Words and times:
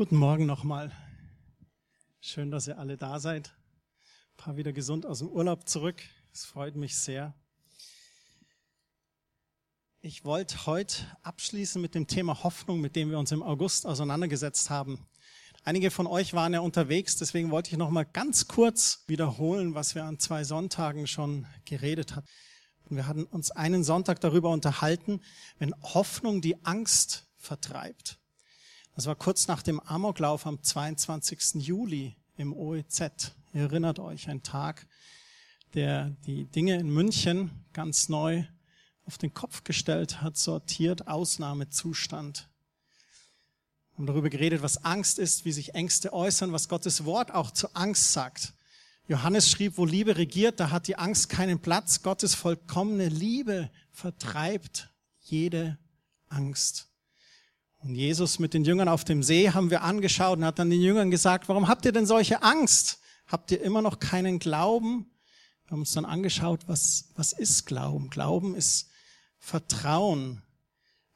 Guten 0.00 0.16
Morgen 0.16 0.46
nochmal. 0.46 0.90
Schön, 2.22 2.50
dass 2.50 2.66
ihr 2.66 2.78
alle 2.78 2.96
da 2.96 3.20
seid. 3.20 3.48
Ein 3.48 4.36
paar 4.38 4.56
wieder 4.56 4.72
gesund 4.72 5.04
aus 5.04 5.18
dem 5.18 5.28
Urlaub 5.28 5.68
zurück. 5.68 6.00
Es 6.32 6.46
freut 6.46 6.74
mich 6.74 6.96
sehr. 6.96 7.34
Ich 10.00 10.24
wollte 10.24 10.64
heute 10.64 11.04
abschließen 11.20 11.82
mit 11.82 11.94
dem 11.94 12.06
Thema 12.06 12.42
Hoffnung, 12.42 12.80
mit 12.80 12.96
dem 12.96 13.10
wir 13.10 13.18
uns 13.18 13.30
im 13.30 13.42
August 13.42 13.84
auseinandergesetzt 13.84 14.70
haben. 14.70 15.06
Einige 15.64 15.90
von 15.90 16.06
euch 16.06 16.32
waren 16.32 16.54
ja 16.54 16.60
unterwegs, 16.60 17.16
deswegen 17.16 17.50
wollte 17.50 17.72
ich 17.72 17.76
noch 17.76 17.90
mal 17.90 18.04
ganz 18.04 18.48
kurz 18.48 19.04
wiederholen, 19.06 19.74
was 19.74 19.94
wir 19.94 20.04
an 20.04 20.18
zwei 20.18 20.44
Sonntagen 20.44 21.08
schon 21.08 21.46
geredet 21.66 22.16
haben. 22.16 22.26
Wir 22.88 23.06
hatten 23.06 23.24
uns 23.24 23.50
einen 23.50 23.84
Sonntag 23.84 24.18
darüber 24.22 24.48
unterhalten, 24.48 25.20
wenn 25.58 25.74
Hoffnung 25.82 26.40
die 26.40 26.64
Angst 26.64 27.26
vertreibt. 27.36 28.19
Das 28.94 29.06
war 29.06 29.14
kurz 29.14 29.46
nach 29.46 29.62
dem 29.62 29.80
Amoklauf 29.80 30.46
am 30.46 30.62
22. 30.62 31.54
Juli 31.66 32.16
im 32.36 32.52
OEZ. 32.52 33.32
Ihr 33.52 33.62
erinnert 33.62 33.98
euch, 33.98 34.28
ein 34.28 34.42
Tag, 34.42 34.86
der 35.74 36.10
die 36.26 36.46
Dinge 36.46 36.76
in 36.76 36.90
München 36.90 37.50
ganz 37.72 38.08
neu 38.08 38.44
auf 39.06 39.18
den 39.18 39.32
Kopf 39.32 39.64
gestellt 39.64 40.22
hat, 40.22 40.36
sortiert, 40.36 41.08
Ausnahmezustand. 41.08 42.48
Wir 43.92 43.98
haben 43.98 44.06
darüber 44.06 44.30
geredet, 44.30 44.62
was 44.62 44.84
Angst 44.84 45.18
ist, 45.18 45.44
wie 45.44 45.52
sich 45.52 45.74
Ängste 45.74 46.12
äußern, 46.12 46.52
was 46.52 46.68
Gottes 46.68 47.04
Wort 47.04 47.32
auch 47.32 47.50
zur 47.50 47.76
Angst 47.76 48.12
sagt. 48.12 48.54
Johannes 49.06 49.50
schrieb, 49.50 49.78
wo 49.78 49.84
Liebe 49.84 50.16
regiert, 50.16 50.60
da 50.60 50.70
hat 50.70 50.86
die 50.86 50.96
Angst 50.96 51.28
keinen 51.28 51.60
Platz. 51.60 52.02
Gottes 52.02 52.34
vollkommene 52.34 53.08
Liebe 53.08 53.70
vertreibt 53.92 54.90
jede 55.20 55.78
Angst. 56.28 56.89
Und 57.82 57.94
Jesus 57.94 58.38
mit 58.38 58.52
den 58.52 58.64
Jüngern 58.64 58.88
auf 58.88 59.04
dem 59.04 59.22
See 59.22 59.50
haben 59.50 59.70
wir 59.70 59.82
angeschaut 59.82 60.38
und 60.38 60.44
hat 60.44 60.58
dann 60.58 60.68
den 60.68 60.82
Jüngern 60.82 61.10
gesagt, 61.10 61.48
warum 61.48 61.66
habt 61.66 61.86
ihr 61.86 61.92
denn 61.92 62.04
solche 62.04 62.42
Angst? 62.42 63.00
Habt 63.26 63.50
ihr 63.50 63.62
immer 63.62 63.80
noch 63.80 63.98
keinen 63.98 64.38
Glauben? 64.38 65.10
Wir 65.64 65.72
haben 65.72 65.80
uns 65.80 65.92
dann 65.92 66.04
angeschaut, 66.04 66.60
was, 66.66 67.10
was 67.16 67.32
ist 67.32 67.64
Glauben? 67.64 68.10
Glauben 68.10 68.54
ist 68.54 68.90
Vertrauen, 69.38 70.42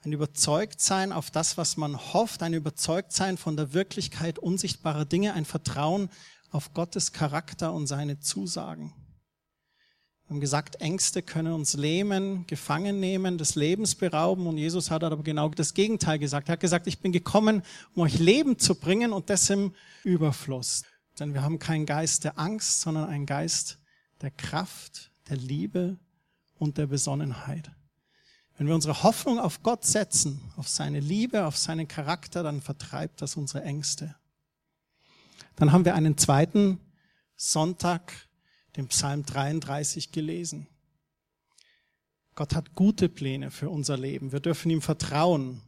ein 0.04 0.12
Überzeugtsein 0.12 1.12
auf 1.12 1.30
das, 1.30 1.58
was 1.58 1.76
man 1.76 1.98
hofft, 2.14 2.42
ein 2.42 2.54
Überzeugtsein 2.54 3.36
von 3.36 3.56
der 3.56 3.74
Wirklichkeit 3.74 4.38
unsichtbarer 4.38 5.04
Dinge, 5.04 5.34
ein 5.34 5.44
Vertrauen 5.44 6.08
auf 6.50 6.72
Gottes 6.72 7.12
Charakter 7.12 7.74
und 7.74 7.86
seine 7.86 8.20
Zusagen. 8.20 8.94
Wir 10.26 10.34
haben 10.34 10.40
gesagt, 10.40 10.76
Ängste 10.80 11.20
können 11.20 11.52
uns 11.52 11.74
lähmen, 11.74 12.46
gefangen 12.46 12.98
nehmen, 12.98 13.36
des 13.36 13.56
Lebens 13.56 13.94
berauben. 13.94 14.46
Und 14.46 14.56
Jesus 14.56 14.90
hat 14.90 15.04
aber 15.04 15.22
genau 15.22 15.50
das 15.50 15.74
Gegenteil 15.74 16.18
gesagt. 16.18 16.48
Er 16.48 16.52
hat 16.52 16.60
gesagt, 16.60 16.86
ich 16.86 16.98
bin 16.98 17.12
gekommen, 17.12 17.62
um 17.94 18.02
euch 18.02 18.18
Leben 18.18 18.58
zu 18.58 18.74
bringen 18.74 19.12
und 19.12 19.28
das 19.28 19.50
im 19.50 19.74
Überfluss. 20.02 20.84
Denn 21.18 21.34
wir 21.34 21.42
haben 21.42 21.58
keinen 21.58 21.84
Geist 21.84 22.24
der 22.24 22.38
Angst, 22.38 22.80
sondern 22.80 23.08
einen 23.10 23.26
Geist 23.26 23.78
der 24.22 24.30
Kraft, 24.30 25.10
der 25.28 25.36
Liebe 25.36 25.98
und 26.58 26.78
der 26.78 26.86
Besonnenheit. 26.86 27.70
Wenn 28.56 28.66
wir 28.66 28.74
unsere 28.74 29.02
Hoffnung 29.02 29.38
auf 29.38 29.62
Gott 29.62 29.84
setzen, 29.84 30.40
auf 30.56 30.68
seine 30.68 31.00
Liebe, 31.00 31.44
auf 31.44 31.58
seinen 31.58 31.86
Charakter, 31.86 32.42
dann 32.42 32.62
vertreibt 32.62 33.20
das 33.20 33.36
unsere 33.36 33.62
Ängste. 33.64 34.14
Dann 35.56 35.70
haben 35.70 35.84
wir 35.84 35.94
einen 35.94 36.16
zweiten 36.16 36.80
Sonntag 37.36 38.12
den 38.76 38.88
Psalm 38.88 39.24
33 39.24 40.12
gelesen. 40.12 40.66
Gott 42.34 42.54
hat 42.54 42.74
gute 42.74 43.08
Pläne 43.08 43.50
für 43.50 43.70
unser 43.70 43.96
Leben. 43.96 44.32
Wir 44.32 44.40
dürfen 44.40 44.70
ihm 44.70 44.82
vertrauen. 44.82 45.62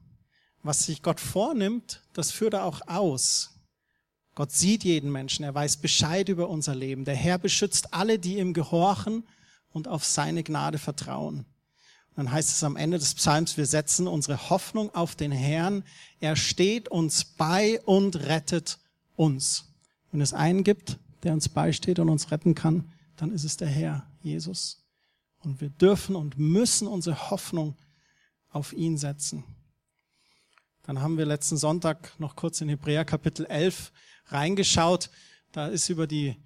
Was 0.62 0.86
sich 0.86 1.02
Gott 1.02 1.20
vornimmt, 1.20 2.02
das 2.12 2.32
führt 2.32 2.54
er 2.54 2.64
auch 2.64 2.80
aus. 2.88 3.52
Gott 4.34 4.50
sieht 4.50 4.82
jeden 4.82 5.12
Menschen. 5.12 5.44
Er 5.44 5.54
weiß 5.54 5.76
Bescheid 5.76 6.28
über 6.28 6.48
unser 6.48 6.74
Leben. 6.74 7.04
Der 7.04 7.14
Herr 7.14 7.38
beschützt 7.38 7.94
alle, 7.94 8.18
die 8.18 8.38
ihm 8.38 8.52
gehorchen 8.52 9.24
und 9.70 9.86
auf 9.86 10.04
seine 10.04 10.42
Gnade 10.42 10.78
vertrauen. 10.78 11.38
Und 11.38 12.16
dann 12.16 12.32
heißt 12.32 12.50
es 12.50 12.64
am 12.64 12.76
Ende 12.76 12.98
des 12.98 13.14
Psalms, 13.14 13.56
wir 13.56 13.66
setzen 13.66 14.08
unsere 14.08 14.50
Hoffnung 14.50 14.92
auf 14.94 15.14
den 15.14 15.32
Herrn. 15.32 15.84
Er 16.18 16.34
steht 16.34 16.88
uns 16.88 17.24
bei 17.24 17.80
und 17.82 18.16
rettet 18.16 18.78
uns. 19.14 19.72
Wenn 20.10 20.20
es 20.20 20.34
einen 20.34 20.64
gibt, 20.64 20.98
der 21.22 21.32
uns 21.32 21.48
beisteht 21.48 21.98
und 21.98 22.08
uns 22.08 22.30
retten 22.30 22.54
kann, 22.54 22.92
dann 23.16 23.32
ist 23.32 23.44
es 23.44 23.56
der 23.56 23.68
Herr, 23.68 24.06
Jesus. 24.20 24.84
Und 25.40 25.60
wir 25.60 25.70
dürfen 25.70 26.16
und 26.16 26.38
müssen 26.38 26.88
unsere 26.88 27.30
Hoffnung 27.30 27.76
auf 28.50 28.72
ihn 28.72 28.98
setzen. 28.98 29.44
Dann 30.82 31.00
haben 31.00 31.18
wir 31.18 31.26
letzten 31.26 31.56
Sonntag 31.56 32.12
noch 32.18 32.36
kurz 32.36 32.60
in 32.60 32.68
Hebräer 32.68 33.04
Kapitel 33.04 33.44
11 33.46 33.92
reingeschaut. 34.26 35.10
Da 35.52 35.66
ist 35.66 35.88
über 35.88 36.06
die 36.06 36.36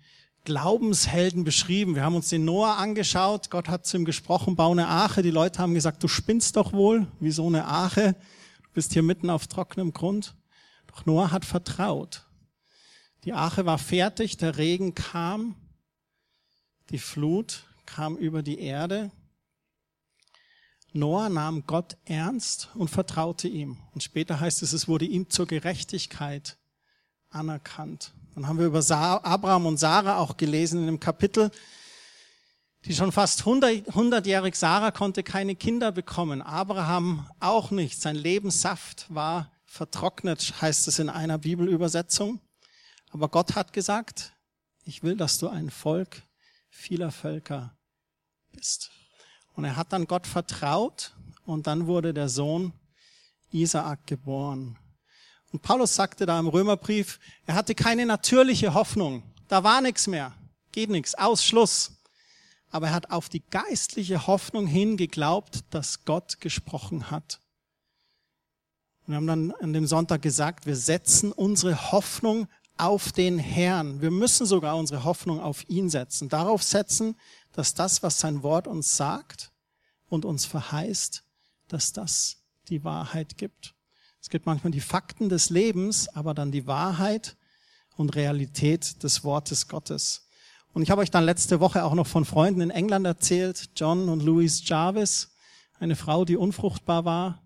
Glaubenshelden 0.44 1.44
beschrieben. 1.44 1.94
Wir 1.94 2.04
haben 2.04 2.14
uns 2.14 2.30
den 2.30 2.46
Noah 2.46 2.78
angeschaut. 2.78 3.50
Gott 3.50 3.68
hat 3.68 3.84
zu 3.84 3.98
ihm 3.98 4.06
gesprochen, 4.06 4.56
bau 4.56 4.70
eine 4.70 4.88
Arche. 4.88 5.22
Die 5.22 5.30
Leute 5.30 5.58
haben 5.58 5.74
gesagt, 5.74 6.02
du 6.02 6.08
spinnst 6.08 6.56
doch 6.56 6.72
wohl. 6.72 7.06
wie 7.20 7.30
so 7.30 7.46
eine 7.46 7.66
Arche? 7.66 8.14
Du 8.62 8.68
bist 8.72 8.92
hier 8.92 9.02
mitten 9.02 9.28
auf 9.28 9.46
trockenem 9.46 9.92
Grund. 9.92 10.34
Doch 10.86 11.04
Noah 11.04 11.30
hat 11.30 11.44
vertraut. 11.44 12.26
Die 13.24 13.34
Arche 13.34 13.66
war 13.66 13.76
fertig, 13.76 14.38
der 14.38 14.56
Regen 14.56 14.94
kam. 14.94 15.56
Die 16.90 16.98
Flut 16.98 17.64
kam 17.86 18.16
über 18.16 18.42
die 18.42 18.58
Erde. 18.58 19.12
Noah 20.92 21.28
nahm 21.28 21.64
Gott 21.64 21.96
ernst 22.04 22.68
und 22.74 22.88
vertraute 22.88 23.46
ihm. 23.46 23.78
Und 23.92 24.02
später 24.02 24.40
heißt 24.40 24.64
es, 24.64 24.72
es 24.72 24.88
wurde 24.88 25.04
ihm 25.04 25.30
zur 25.30 25.46
Gerechtigkeit 25.46 26.58
anerkannt. 27.28 28.12
Dann 28.34 28.48
haben 28.48 28.58
wir 28.58 28.66
über 28.66 28.84
Abraham 28.90 29.66
und 29.66 29.76
Sarah 29.76 30.18
auch 30.18 30.36
gelesen 30.36 30.80
in 30.80 30.86
dem 30.86 30.98
Kapitel, 30.98 31.52
die 32.86 32.94
schon 32.94 33.12
fast 33.12 33.42
100-jährig 33.42 34.56
Sarah 34.56 34.90
konnte 34.90 35.22
keine 35.22 35.54
Kinder 35.54 35.92
bekommen. 35.92 36.42
Abraham 36.42 37.30
auch 37.38 37.70
nicht. 37.70 38.00
Sein 38.00 38.16
Lebenssaft 38.16 39.06
war 39.14 39.52
vertrocknet, 39.64 40.60
heißt 40.60 40.88
es 40.88 40.98
in 40.98 41.08
einer 41.08 41.38
Bibelübersetzung. 41.38 42.40
Aber 43.10 43.28
Gott 43.28 43.54
hat 43.54 43.72
gesagt, 43.72 44.32
ich 44.82 45.04
will, 45.04 45.16
dass 45.16 45.38
du 45.38 45.48
ein 45.48 45.70
Volk 45.70 46.22
vieler 46.70 47.10
Völker 47.10 47.76
bist. 48.52 48.90
Und 49.54 49.64
er 49.64 49.76
hat 49.76 49.92
dann 49.92 50.06
Gott 50.06 50.26
vertraut 50.26 51.14
und 51.44 51.66
dann 51.66 51.86
wurde 51.86 52.14
der 52.14 52.28
Sohn 52.28 52.72
Isaak 53.52 54.06
geboren. 54.06 54.78
Und 55.52 55.62
Paulus 55.62 55.94
sagte 55.94 56.26
da 56.26 56.38
im 56.38 56.46
Römerbrief, 56.46 57.18
er 57.44 57.56
hatte 57.56 57.74
keine 57.74 58.06
natürliche 58.06 58.74
Hoffnung. 58.74 59.22
Da 59.48 59.64
war 59.64 59.80
nichts 59.80 60.06
mehr. 60.06 60.32
Geht 60.72 60.90
nichts. 60.90 61.16
Ausschluss. 61.16 62.00
Aber 62.70 62.88
er 62.88 62.94
hat 62.94 63.10
auf 63.10 63.28
die 63.28 63.42
geistliche 63.50 64.28
Hoffnung 64.28 64.68
hin 64.68 64.96
geglaubt, 64.96 65.64
dass 65.70 66.04
Gott 66.04 66.40
gesprochen 66.40 67.10
hat. 67.10 67.40
Und 69.00 69.08
wir 69.08 69.16
haben 69.16 69.26
dann 69.26 69.50
an 69.60 69.72
dem 69.72 69.88
Sonntag 69.88 70.22
gesagt, 70.22 70.66
wir 70.66 70.76
setzen 70.76 71.32
unsere 71.32 71.90
Hoffnung 71.90 72.46
auf 72.80 73.12
den 73.12 73.38
Herrn. 73.38 74.00
Wir 74.00 74.10
müssen 74.10 74.46
sogar 74.46 74.76
unsere 74.76 75.04
Hoffnung 75.04 75.40
auf 75.40 75.68
ihn 75.68 75.90
setzen. 75.90 76.28
Darauf 76.28 76.62
setzen, 76.62 77.16
dass 77.52 77.74
das, 77.74 78.02
was 78.02 78.18
sein 78.18 78.42
Wort 78.42 78.66
uns 78.66 78.96
sagt 78.96 79.52
und 80.08 80.24
uns 80.24 80.46
verheißt, 80.46 81.22
dass 81.68 81.92
das 81.92 82.38
die 82.68 82.82
Wahrheit 82.84 83.36
gibt. 83.36 83.74
Es 84.20 84.28
gibt 84.28 84.46
manchmal 84.46 84.70
die 84.70 84.80
Fakten 84.80 85.28
des 85.28 85.50
Lebens, 85.50 86.08
aber 86.08 86.34
dann 86.34 86.52
die 86.52 86.66
Wahrheit 86.66 87.36
und 87.96 88.14
Realität 88.16 89.02
des 89.02 89.24
Wortes 89.24 89.68
Gottes. 89.68 90.26
Und 90.72 90.82
ich 90.82 90.90
habe 90.90 91.02
euch 91.02 91.10
dann 91.10 91.24
letzte 91.24 91.60
Woche 91.60 91.84
auch 91.84 91.94
noch 91.94 92.06
von 92.06 92.24
Freunden 92.24 92.60
in 92.60 92.70
England 92.70 93.06
erzählt, 93.06 93.70
John 93.76 94.08
und 94.08 94.22
Louise 94.22 94.62
Jarvis, 94.64 95.32
eine 95.78 95.96
Frau, 95.96 96.24
die 96.24 96.36
unfruchtbar 96.36 97.04
war. 97.04 97.42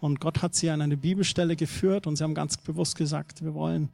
Und 0.00 0.18
Gott 0.20 0.42
hat 0.42 0.54
sie 0.54 0.70
an 0.70 0.82
eine 0.82 0.96
Bibelstelle 0.96 1.56
geführt 1.56 2.06
und 2.06 2.16
sie 2.16 2.24
haben 2.24 2.34
ganz 2.34 2.56
bewusst 2.56 2.96
gesagt, 2.96 3.44
wir 3.44 3.54
wollen 3.54 3.90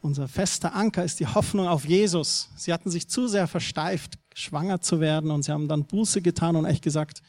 unser 0.00 0.28
fester 0.28 0.74
Anker 0.74 1.04
ist 1.04 1.20
die 1.20 1.26
Hoffnung 1.26 1.66
auf 1.66 1.84
Jesus. 1.84 2.50
Sie 2.56 2.72
hatten 2.72 2.90
sich 2.90 3.08
zu 3.08 3.26
sehr 3.26 3.48
versteift, 3.48 4.18
schwanger 4.34 4.80
zu 4.80 5.00
werden 5.00 5.30
und 5.30 5.42
sie 5.42 5.52
haben 5.52 5.68
dann 5.68 5.84
Buße 5.84 6.22
getan 6.22 6.56
und 6.56 6.64
echt 6.64 6.82
gesagt, 6.82 7.22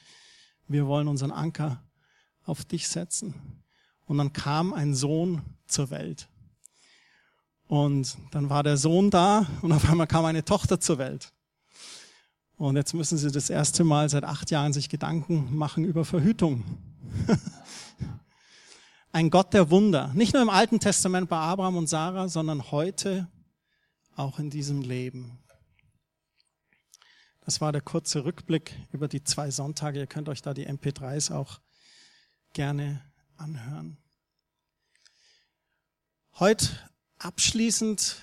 wir 0.68 0.86
wollen 0.86 1.07
unseren 1.07 1.31
Anker 1.31 1.81
auf 2.45 2.66
dich 2.66 2.88
setzen. 2.88 3.33
Und 4.06 4.18
dann 4.18 4.33
kam 4.33 4.74
ein 4.74 4.94
Sohn 4.94 5.42
zur 5.68 5.89
Welt. 5.89 6.27
Und 7.68 8.18
dann 8.31 8.50
war 8.50 8.63
der 8.63 8.77
Sohn 8.77 9.12
da 9.12 9.45
und 9.62 9.72
auf 9.72 9.89
einmal 9.89 10.07
kam 10.07 10.25
eine 10.25 10.45
Tochter 10.45 10.80
zur 10.80 10.98
Welt. 10.98 11.31
Und 12.57 12.75
jetzt 12.75 12.94
müssen 12.94 13.18
sie 13.18 13.31
das 13.31 13.50
erste 13.50 13.83
Mal 13.83 14.10
seit 14.10 14.24
acht 14.24 14.51
Jahren 14.51 14.74
sich 14.74 14.89
Gedanken 14.89 15.56
machen 15.56 15.86
über 15.86 16.06
Verhütung. 16.06 16.63
ein 19.12 19.30
Gott 19.30 19.54
der 19.54 19.70
Wunder. 19.70 20.12
Nicht 20.14 20.34
nur 20.34 20.42
im 20.42 20.50
Alten 20.50 20.80
Testament 20.80 21.30
bei 21.30 21.38
Abraham 21.38 21.78
und 21.78 21.88
Sarah, 21.88 22.28
sondern 22.28 22.72
heute 22.72 23.28
auch 24.16 24.40
in 24.40 24.50
diesem 24.50 24.82
Leben. 24.82 25.40
Das 27.42 27.62
war 27.62 27.72
der 27.72 27.82
kurze 27.82 28.26
Rückblick 28.26 28.76
über 28.92 29.08
die 29.08 29.24
zwei 29.24 29.50
Sonntage. 29.50 30.00
Ihr 30.00 30.08
könnt 30.08 30.30
euch 30.30 30.42
da 30.42 30.54
die 30.54 30.68
MP3s 30.68 31.34
auch 31.34 31.60
gerne 32.54 33.02
anhören. 33.38 33.98
Heute 36.38 36.70
abschließend 37.18 38.18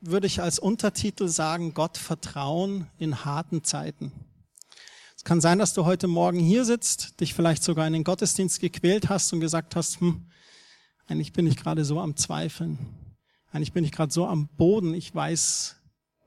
würde 0.00 0.26
ich 0.26 0.40
als 0.40 0.58
Untertitel 0.58 1.28
sagen, 1.28 1.74
Gott 1.74 1.98
vertrauen 1.98 2.90
in 2.98 3.24
harten 3.24 3.62
Zeiten. 3.62 4.12
Es 5.22 5.24
kann 5.24 5.40
sein, 5.40 5.60
dass 5.60 5.72
du 5.72 5.84
heute 5.84 6.08
Morgen 6.08 6.40
hier 6.40 6.64
sitzt, 6.64 7.20
dich 7.20 7.32
vielleicht 7.32 7.62
sogar 7.62 7.86
in 7.86 7.92
den 7.92 8.02
Gottesdienst 8.02 8.58
gequält 8.58 9.08
hast 9.08 9.32
und 9.32 9.38
gesagt 9.38 9.76
hast, 9.76 10.00
hm, 10.00 10.26
eigentlich 11.06 11.32
bin 11.32 11.46
ich 11.46 11.56
gerade 11.56 11.84
so 11.84 12.00
am 12.00 12.16
Zweifeln. 12.16 12.76
Eigentlich 13.52 13.72
bin 13.72 13.84
ich 13.84 13.92
gerade 13.92 14.12
so 14.12 14.26
am 14.26 14.48
Boden, 14.56 14.94
ich 14.94 15.14
weiß 15.14 15.76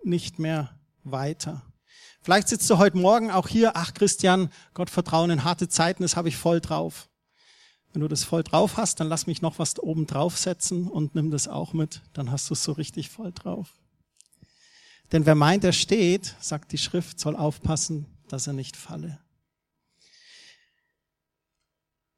nicht 0.06 0.39
mehr 0.39 0.80
weiter. 1.03 1.62
Vielleicht 2.21 2.47
sitzt 2.47 2.69
du 2.69 2.77
heute 2.77 2.95
Morgen 2.95 3.31
auch 3.31 3.50
hier, 3.50 3.75
ach 3.75 3.94
Christian, 3.94 4.50
Gott 4.74 4.89
vertrauen 4.89 5.30
in 5.30 5.44
harte 5.44 5.68
Zeiten, 5.68 6.03
das 6.03 6.15
habe 6.15 6.30
ich 6.30 6.38
voll 6.38 6.62
drauf. 6.62 7.09
Wenn 7.92 8.00
du 8.01 8.07
das 8.07 8.24
voll 8.24 8.44
drauf 8.44 8.77
hast, 8.77 9.01
dann 9.01 9.09
lass 9.09 9.27
mich 9.27 9.42
noch 9.42 9.59
was 9.59 9.77
oben 9.77 10.07
draufsetzen 10.07 10.88
und 10.88 11.15
nimm 11.15 11.31
das 11.31 11.50
auch 11.50 11.74
mit, 11.74 12.01
dann 12.13 12.31
hast 12.31 12.50
du 12.50 12.53
es 12.53 12.63
so 12.63 12.71
richtig 12.71 13.09
voll 13.09 13.33
drauf. 13.33 13.74
Denn 15.12 15.25
wer 15.25 15.36
meint, 15.36 15.65
er 15.65 15.74
steht, 15.74 16.33
sagt 16.39 16.71
die 16.71 16.77
Schrift, 16.77 17.19
soll 17.19 17.36
aufpassen, 17.36 18.14
dass 18.27 18.48
er 18.48 18.54
nicht 18.54 18.75
falle. 18.75 19.19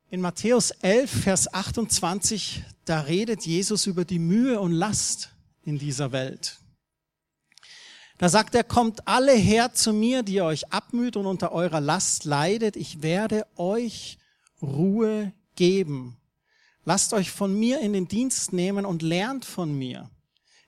In 0.10 0.22
Matthäus 0.22 0.72
11, 0.72 1.24
Vers 1.24 1.54
28, 1.54 2.64
da 2.86 3.02
redet 3.02 3.46
Jesus 3.46 3.88
über 3.88 4.06
die 4.06 4.20
Mühe 4.20 4.60
und 4.60 4.72
Last 4.72 5.32
in 5.64 5.78
dieser 5.78 6.14
Welt. 6.14 6.60
Da 8.18 8.30
sagt 8.30 8.56
er, 8.56 8.64
kommt 8.64 9.08
alle 9.08 9.34
her 9.34 9.74
zu 9.74 9.94
mir, 9.94 10.24
die 10.24 10.36
ihr 10.36 10.46
euch 10.46 10.72
abmüht 10.72 11.18
und 11.18 11.26
unter 11.26 11.52
eurer 11.52 11.82
Last 11.82 12.24
leidet. 12.24 12.76
Ich 12.76 13.04
werde 13.04 13.46
euch 13.58 14.18
Ruhe 14.62 15.34
geben. 15.56 16.18
Lasst 16.86 17.14
euch 17.14 17.30
von 17.30 17.54
mir 17.54 17.82
in 17.82 17.92
den 17.92 18.08
Dienst 18.08 18.54
nehmen 18.54 18.86
und 18.86 19.02
lernt 19.02 19.44
von 19.44 19.78
mir. 19.78 20.10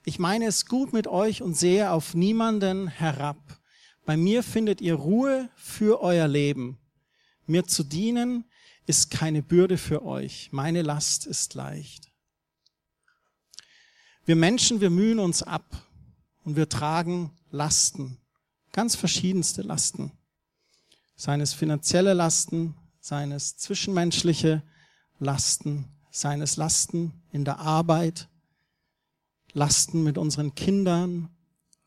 Ich 0.04 0.18
meine 0.18 0.46
es 0.46 0.66
gut 0.66 0.92
mit 0.92 1.06
euch 1.06 1.42
und 1.42 1.54
sehe 1.54 1.90
auf 1.90 2.14
niemanden 2.14 2.88
herab. 2.88 3.59
Bei 4.10 4.16
mir 4.16 4.42
findet 4.42 4.80
ihr 4.80 4.94
Ruhe 4.94 5.48
für 5.54 6.00
euer 6.00 6.26
Leben. 6.26 6.80
Mir 7.46 7.68
zu 7.68 7.84
dienen 7.84 8.44
ist 8.84 9.12
keine 9.12 9.40
Bürde 9.40 9.78
für 9.78 10.04
euch. 10.04 10.48
Meine 10.50 10.82
Last 10.82 11.26
ist 11.26 11.54
leicht. 11.54 12.10
Wir 14.24 14.34
Menschen, 14.34 14.80
wir 14.80 14.90
mühen 14.90 15.20
uns 15.20 15.44
ab 15.44 15.86
und 16.44 16.56
wir 16.56 16.68
tragen 16.68 17.30
Lasten, 17.52 18.18
ganz 18.72 18.96
verschiedenste 18.96 19.62
Lasten. 19.62 20.10
Seines 21.14 21.54
finanzielle 21.54 22.12
Lasten, 22.12 22.74
seines 22.98 23.58
zwischenmenschliche 23.58 24.64
Lasten, 25.20 25.84
seines 26.10 26.56
Lasten 26.56 27.12
in 27.30 27.44
der 27.44 27.60
Arbeit, 27.60 28.28
Lasten 29.52 30.02
mit 30.02 30.18
unseren 30.18 30.56
Kindern 30.56 31.28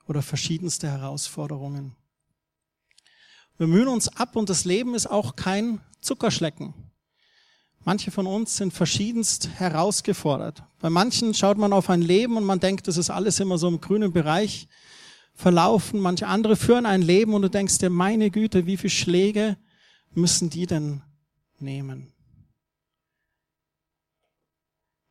oder 0.07 0.21
verschiedenste 0.21 0.89
Herausforderungen. 0.89 1.97
Wir 3.63 3.69
mühen 3.69 3.87
uns 3.87 4.09
ab 4.09 4.35
und 4.35 4.49
das 4.49 4.65
Leben 4.65 4.93
ist 4.93 5.07
auch 5.07 5.37
kein 5.37 5.79
Zuckerschlecken. 6.01 6.73
Manche 7.85 8.11
von 8.11 8.27
uns 8.27 8.57
sind 8.57 8.73
verschiedenst 8.73 9.51
herausgefordert. 9.55 10.63
Bei 10.81 10.89
manchen 10.89 11.33
schaut 11.33 11.57
man 11.57 11.71
auf 11.71 11.89
ein 11.89 12.01
Leben 12.01 12.35
und 12.35 12.43
man 12.43 12.59
denkt, 12.59 12.89
das 12.89 12.97
ist 12.97 13.09
alles 13.09 13.39
immer 13.39 13.57
so 13.57 13.69
im 13.69 13.79
grünen 13.79 14.11
Bereich 14.11 14.67
verlaufen. 15.33 16.01
Manche 16.01 16.27
andere 16.27 16.57
führen 16.57 16.85
ein 16.85 17.01
Leben 17.01 17.33
und 17.33 17.41
du 17.41 17.49
denkst 17.49 17.77
dir, 17.77 17.89
meine 17.89 18.31
Güte, 18.31 18.65
wie 18.65 18.75
viele 18.75 18.89
Schläge 18.89 19.55
müssen 20.13 20.49
die 20.49 20.65
denn 20.65 21.01
nehmen? 21.59 22.11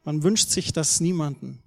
Man 0.05 0.23
wünscht 0.23 0.51
sich 0.51 0.75
das 0.75 1.01
niemanden. 1.01 1.63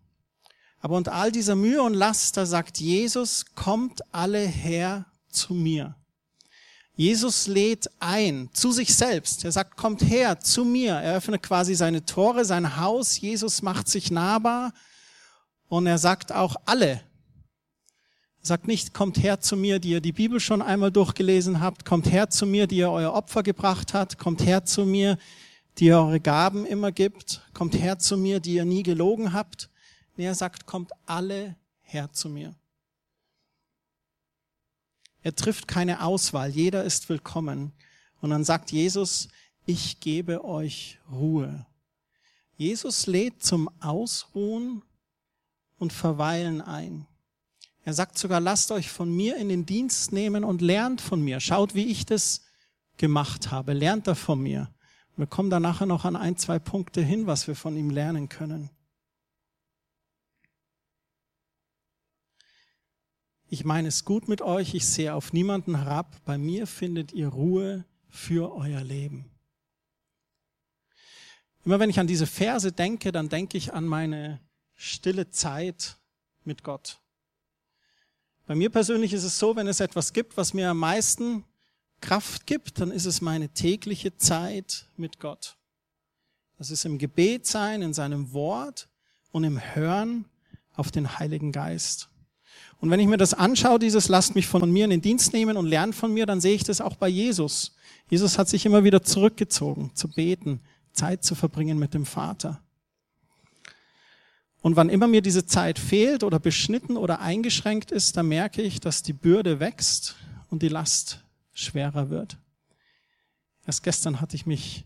Aber 0.81 0.97
unter 0.97 1.13
all 1.13 1.31
dieser 1.31 1.55
Mühe 1.55 1.81
und 1.81 1.95
Last, 1.95 2.37
da 2.37 2.45
sagt 2.45 2.79
Jesus, 2.79 3.55
kommt 3.55 4.01
alle 4.13 4.45
her 4.45 5.07
zu 5.29 5.55
mir. 5.55 5.95
Jesus 6.97 7.47
lädt 7.47 7.89
ein 7.99 8.49
zu 8.53 8.71
sich 8.71 8.95
selbst. 8.95 9.43
Er 9.43 9.51
sagt, 9.51 9.75
kommt 9.75 10.01
her 10.01 10.39
zu 10.39 10.63
mir. 10.63 10.93
Er 10.93 11.17
öffnet 11.17 11.43
quasi 11.43 11.75
seine 11.75 12.05
Tore, 12.05 12.45
sein 12.45 12.77
Haus. 12.77 13.19
Jesus 13.19 13.61
macht 13.61 13.89
sich 13.89 14.11
nahbar. 14.11 14.73
Und 15.67 15.87
er 15.87 15.97
sagt 15.97 16.31
auch 16.31 16.55
alle. 16.65 17.01
Er 18.41 18.47
sagt 18.47 18.67
nicht, 18.67 18.93
kommt 18.93 19.21
her 19.21 19.41
zu 19.41 19.57
mir, 19.57 19.79
die 19.79 19.89
ihr 19.89 19.99
die 19.99 20.13
Bibel 20.13 20.39
schon 20.39 20.61
einmal 20.61 20.91
durchgelesen 20.91 21.59
habt. 21.59 21.83
Kommt 21.83 22.09
her 22.09 22.29
zu 22.29 22.45
mir, 22.45 22.65
die 22.65 22.77
ihr 22.77 22.91
euer 22.91 23.11
Opfer 23.11 23.43
gebracht 23.43 23.93
habt. 23.93 24.17
Kommt 24.17 24.45
her 24.45 24.63
zu 24.63 24.85
mir, 24.85 25.17
die 25.77 25.87
ihr 25.87 25.97
eure 25.97 26.21
Gaben 26.21 26.65
immer 26.65 26.93
gibt. 26.93 27.41
Kommt 27.53 27.75
her 27.75 27.99
zu 27.99 28.15
mir, 28.15 28.39
die 28.39 28.53
ihr 28.53 28.65
nie 28.65 28.83
gelogen 28.83 29.33
habt. 29.33 29.69
Nee, 30.15 30.27
er 30.27 30.35
sagt, 30.35 30.65
kommt 30.65 30.91
alle 31.05 31.57
her 31.81 32.09
zu 32.13 32.29
mir. 32.29 32.55
Er 35.25 35.35
trifft 35.35 35.67
keine 35.67 36.03
Auswahl, 36.03 36.51
jeder 36.51 36.83
ist 36.83 37.09
willkommen. 37.09 37.71
Und 38.21 38.29
dann 38.29 38.43
sagt 38.43 38.71
Jesus, 38.71 39.27
ich 39.65 39.99
gebe 39.99 40.45
euch 40.45 40.99
Ruhe. 41.11 41.65
Jesus 42.57 43.07
lädt 43.07 43.41
zum 43.41 43.67
Ausruhen 43.79 44.83
und 45.79 45.93
Verweilen 45.93 46.61
ein. 46.61 47.07
Er 47.85 47.95
sagt 47.95 48.19
sogar, 48.19 48.39
lasst 48.39 48.69
euch 48.69 48.91
von 48.91 49.11
mir 49.15 49.35
in 49.37 49.49
den 49.49 49.65
Dienst 49.65 50.11
nehmen 50.11 50.43
und 50.43 50.61
lernt 50.61 51.01
von 51.01 51.23
mir. 51.23 51.39
Schaut, 51.39 51.73
wie 51.73 51.85
ich 51.85 52.05
das 52.05 52.45
gemacht 52.97 53.49
habe. 53.49 53.73
Lernt 53.73 54.05
da 54.05 54.13
von 54.13 54.39
mir. 54.39 54.69
Wir 55.17 55.25
kommen 55.25 55.49
da 55.49 55.59
nachher 55.59 55.87
noch 55.87 56.05
an 56.05 56.15
ein, 56.15 56.37
zwei 56.37 56.59
Punkte 56.59 57.01
hin, 57.01 57.25
was 57.25 57.47
wir 57.47 57.55
von 57.55 57.75
ihm 57.75 57.89
lernen 57.89 58.29
können. 58.29 58.69
Ich 63.47 63.63
meine 63.63 63.89
es 63.89 64.05
gut 64.05 64.27
mit 64.27 64.41
euch, 64.41 64.73
ich 64.73 64.87
sehe 64.87 65.13
auf 65.13 65.31
niemanden 65.31 65.77
herab, 65.77 66.19
bei 66.25 66.37
mir 66.37 66.65
findet 66.65 67.13
ihr 67.13 67.27
Ruhe 67.27 67.85
für 68.09 68.55
euer 68.55 68.81
Leben. 68.81 69.29
Immer 71.63 71.79
wenn 71.79 71.89
ich 71.89 71.99
an 71.99 72.07
diese 72.07 72.27
Verse 72.27 72.71
denke, 72.71 73.11
dann 73.11 73.29
denke 73.29 73.57
ich 73.57 73.73
an 73.73 73.85
meine 73.85 74.39
stille 74.75 75.29
Zeit 75.29 75.97
mit 76.43 76.63
Gott. 76.63 76.99
Bei 78.47 78.55
mir 78.55 78.69
persönlich 78.69 79.13
ist 79.13 79.23
es 79.23 79.39
so, 79.39 79.55
wenn 79.55 79.67
es 79.67 79.79
etwas 79.79 80.13
gibt, 80.13 80.37
was 80.37 80.53
mir 80.53 80.69
am 80.69 80.79
meisten 80.79 81.43
Kraft 82.01 82.45
gibt, 82.45 82.79
dann 82.79 82.91
ist 82.91 83.05
es 83.05 83.21
meine 83.21 83.49
tägliche 83.49 84.15
Zeit 84.17 84.87
mit 84.97 85.19
Gott. 85.19 85.57
Das 86.57 86.69
ist 86.69 86.85
im 86.85 86.97
Gebet 86.97 87.45
sein, 87.47 87.81
in 87.81 87.93
seinem 87.93 88.33
Wort 88.33 88.87
und 89.31 89.43
im 89.43 89.59
Hören 89.59 90.25
auf 90.75 90.91
den 90.91 91.17
Heiligen 91.17 91.51
Geist. 91.51 92.09
Und 92.85 92.91
wenn 92.91 92.99
ich 92.99 93.07
mir 93.07 93.17
das 93.17 93.33
anschaue, 93.33 93.79
dieses 93.79 94.09
lasst 94.09 94.35
mich 94.35 94.45
von 94.45 94.71
mir 94.71 94.83
in 94.83 94.91
den 94.91 95.01
Dienst 95.01 95.33
nehmen 95.33 95.57
und 95.57 95.65
lernt 95.65 95.95
von 95.95 96.13
mir, 96.13 96.27
dann 96.27 96.39
sehe 96.39 96.53
ich 96.53 96.63
das 96.63 96.81
auch 96.81 96.95
bei 96.97 97.07
Jesus. 97.07 97.73
Jesus 98.11 98.37
hat 98.37 98.47
sich 98.47 98.63
immer 98.63 98.83
wieder 98.83 99.01
zurückgezogen, 99.01 99.89
zu 99.95 100.07
beten, 100.07 100.59
Zeit 100.93 101.23
zu 101.23 101.33
verbringen 101.33 101.79
mit 101.79 101.95
dem 101.95 102.05
Vater. 102.05 102.61
Und 104.61 104.75
wann 104.75 104.89
immer 104.89 105.07
mir 105.07 105.23
diese 105.23 105.47
Zeit 105.47 105.79
fehlt 105.79 106.23
oder 106.23 106.37
beschnitten 106.37 106.95
oder 106.95 107.21
eingeschränkt 107.21 107.89
ist, 107.89 108.17
dann 108.17 108.27
merke 108.27 108.61
ich, 108.61 108.79
dass 108.79 109.01
die 109.01 109.13
Bürde 109.13 109.59
wächst 109.59 110.15
und 110.51 110.61
die 110.61 110.69
Last 110.69 111.23
schwerer 111.53 112.11
wird. 112.11 112.37
Erst 113.65 113.81
gestern 113.81 114.21
hatte 114.21 114.35
ich 114.35 114.45
mich 114.45 114.85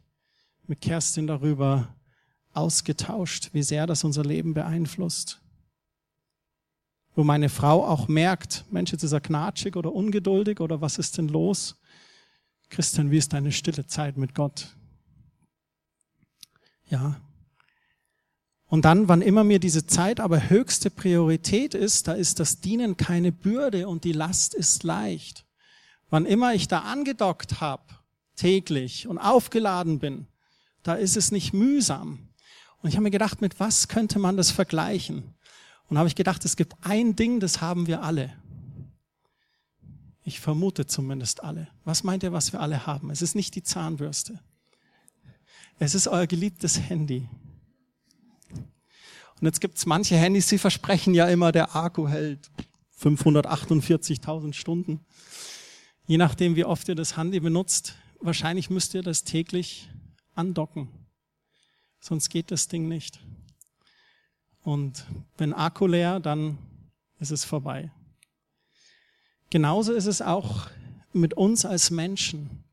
mit 0.68 0.80
Kerstin 0.80 1.28
darüber 1.28 1.90
ausgetauscht, 2.54 3.50
wie 3.52 3.64
sehr 3.64 3.88
das 3.88 4.06
unser 4.06 4.24
Leben 4.24 4.54
beeinflusst 4.54 5.42
wo 7.20 7.26
meine 7.26 7.50
Frau 7.50 7.86
auch 7.86 8.08
merkt, 8.08 8.64
Mensch, 8.72 8.94
jetzt 8.94 9.04
ist 9.04 9.12
er 9.12 9.20
knatschig 9.20 9.76
oder 9.76 9.92
ungeduldig 9.92 10.62
oder 10.62 10.80
was 10.80 10.98
ist 10.98 11.18
denn 11.18 11.28
los? 11.28 11.76
Christian, 12.70 13.12
wie 13.12 13.18
ist 13.18 13.34
deine 13.34 13.52
stille 13.52 13.86
Zeit 13.86 14.16
mit 14.16 14.34
Gott? 14.34 14.78
Ja. 16.88 17.20
Und 18.68 18.86
dann, 18.86 19.10
wann 19.10 19.22
immer 19.22 19.44
mir 19.44 19.60
diese 19.60 19.86
Zeit 19.86 20.22
aber 20.22 20.50
höchste 20.50 20.90
Priorität 20.90 21.74
ist, 21.74 22.08
da 22.08 22.14
ist 22.14 22.40
das 22.40 22.62
Dienen 22.62 22.96
keine 22.96 23.34
Bürde 23.34 23.90
und 23.90 24.06
die 24.06 24.14
Last 24.14 24.54
ist 24.54 24.84
leicht. 24.84 25.46
Wann 26.10 26.26
immer 26.26 26.54
ich 26.54 26.70
da 26.70 26.84
angedockt 26.84 27.60
habe, 27.60 27.84
täglich 28.38 29.10
und 29.10 29.18
aufgeladen 29.18 30.00
bin, 30.00 30.28
da 30.84 30.94
ist 30.94 31.18
es 31.18 31.34
nicht 31.34 31.52
mühsam. 31.52 32.30
Und 32.82 32.88
ich 32.88 32.96
habe 32.96 33.04
mir 33.04 33.12
gedacht, 33.12 33.42
mit 33.42 33.60
was 33.60 33.90
könnte 33.90 34.20
man 34.20 34.38
das 34.38 34.52
vergleichen? 34.52 35.36
Und 35.90 35.98
habe 35.98 36.08
ich 36.08 36.16
gedacht, 36.16 36.46
es 36.46 36.56
gibt 36.56 36.76
ein 36.82 37.16
Ding, 37.16 37.40
das 37.40 37.62
haben 37.62 37.88
wir 37.88 38.04
alle. 38.04 38.34
Ich 40.24 40.40
vermute 40.40 40.86
zumindest 40.86 41.44
alle. 41.44 41.68
Was 41.84 42.04
meint 42.04 42.22
ihr, 42.22 42.32
was 42.32 42.54
wir 42.54 42.62
alle 42.62 42.86
haben? 42.86 43.10
Es 43.10 43.24
ist 43.24 43.36
nicht 43.36 43.56
die 43.56 43.64
Zahnbürste. 43.64 44.40
Es 45.80 45.96
ist 45.96 46.08
euer 46.08 46.28
geliebtes 46.28 46.80
Handy. 46.80 47.28
Und 48.52 49.46
jetzt 49.48 49.62
gibt 49.62 49.78
es 49.78 49.86
manche 49.86 50.18
Handys, 50.18 50.50
sie 50.50 50.58
versprechen 50.58 51.14
ja 51.14 51.28
immer, 51.28 51.52
der 51.52 51.76
Akku 51.76 52.08
hält 52.08 52.52
548.000 53.02 54.54
Stunden. 54.54 55.00
Je 56.06 56.18
nachdem, 56.18 56.56
wie 56.56 56.66
oft 56.66 56.88
ihr 56.90 56.96
das 56.96 57.18
Handy 57.18 57.40
benutzt, 57.40 57.96
wahrscheinlich 58.20 58.70
müsst 58.70 58.94
ihr 58.94 59.04
das 59.04 59.24
täglich 59.24 59.90
andocken. 60.36 60.90
Sonst 62.02 62.30
geht 62.30 62.52
das 62.52 62.68
Ding 62.68 62.88
nicht. 62.88 63.20
Und 64.64 65.06
wenn 65.38 65.54
Akku 65.54 65.88
leer, 65.88 66.20
dann 66.20 66.58
ist 67.20 67.32
es 67.32 67.44
vorbei. 67.44 67.92
Genauso 69.50 69.94
ist 69.94 70.06
es 70.06 70.22
auch 70.22 70.68
mit 71.12 71.34
uns 71.34 71.66
als 71.66 71.92
Menschen. 71.92 72.64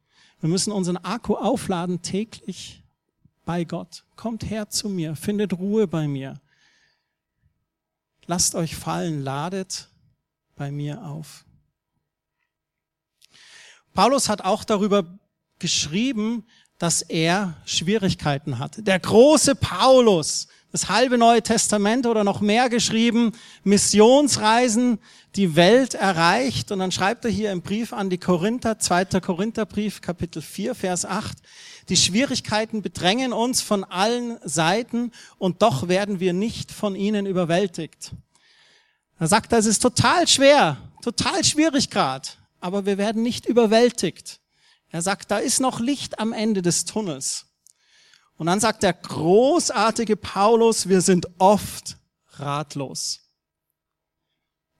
Wir 0.41 0.49
müssen 0.49 0.73
unseren 0.73 0.99
Akku 0.99 1.35
aufladen 1.35 2.03
täglich 2.03 2.83
bei 3.45 3.65
Gott. 3.65 4.05
Kommt 4.17 4.51
her 4.51 4.69
zu 4.69 4.89
mir, 4.89 5.17
findet 5.17 5.55
Ruhe 5.55 5.87
bei 5.87 6.07
mir. 6.07 6.41
Lasst 8.27 8.55
euch 8.55 8.77
fallen, 8.77 9.23
ladet 9.23 9.89
bei 10.57 10.71
mir 10.71 11.05
auf. 11.05 11.45
Paulus 13.95 14.29
hat 14.29 14.43
auch 14.43 14.65
darüber 14.65 15.19
geschrieben, 15.59 16.45
dass 16.79 17.01
er 17.01 17.57
Schwierigkeiten 17.65 18.59
hatte. 18.59 18.83
Der 18.83 18.99
große 18.99 19.55
Paulus, 19.55 20.49
das 20.73 20.89
halbe 20.89 21.17
Neue 21.17 21.43
Testament 21.43 22.07
oder 22.07 22.25
noch 22.25 22.41
mehr 22.41 22.69
geschrieben, 22.69 23.33
Missionsreisen, 23.65 24.99
die 25.37 25.57
Welt 25.57 25.95
erreicht. 25.95 26.73
Und 26.73 26.81
dann 26.81 26.93
schreibt 26.93 27.25
er 27.25 27.31
hier 27.31 27.53
im 27.53 27.63
Brief 27.63 27.93
an 27.93 28.11
die 28.11 28.19
Korinther, 28.19 28.79
2. 28.79 29.21
Korintherbrief, 29.21 30.01
Kapitel 30.01 30.43
4, 30.43 30.75
Vers 30.75 31.05
8, 31.05 31.39
die 31.89 31.97
Schwierigkeiten 31.97 32.83
bedrängen 32.83 33.33
uns 33.33 33.61
von 33.61 33.85
allen 33.85 34.39
Seiten 34.43 35.13
und 35.39 35.63
doch 35.63 35.89
werden 35.89 36.19
wir 36.19 36.33
nicht 36.33 36.73
von 36.73 36.97
ihnen 36.97 37.27
überwältigt. 37.27 38.13
Er 39.19 39.29
sagt, 39.29 39.53
das 39.53 39.67
ist 39.67 39.81
total 39.81 40.27
schwer, 40.27 40.79
total 41.03 41.45
schwierig 41.45 41.91
gerade, 41.91 42.29
aber 42.61 42.87
wir 42.87 42.99
werden 42.99 43.23
nicht 43.23 43.47
überwältigt. 43.47 44.41
Er 44.91 45.01
sagt, 45.01 45.31
da 45.31 45.39
ist 45.39 45.61
noch 45.61 45.79
Licht 45.79 46.19
am 46.19 46.33
Ende 46.33 46.61
des 46.61 46.85
Tunnels. 46.85 47.47
Und 48.37 48.47
dann 48.47 48.61
sagt 48.61 48.83
der 48.83 48.93
großartige 48.93 50.17
Paulus, 50.17 50.89
wir 50.89 51.01
sind 51.01 51.27
oft 51.39 51.97
ratlos. 52.33 53.21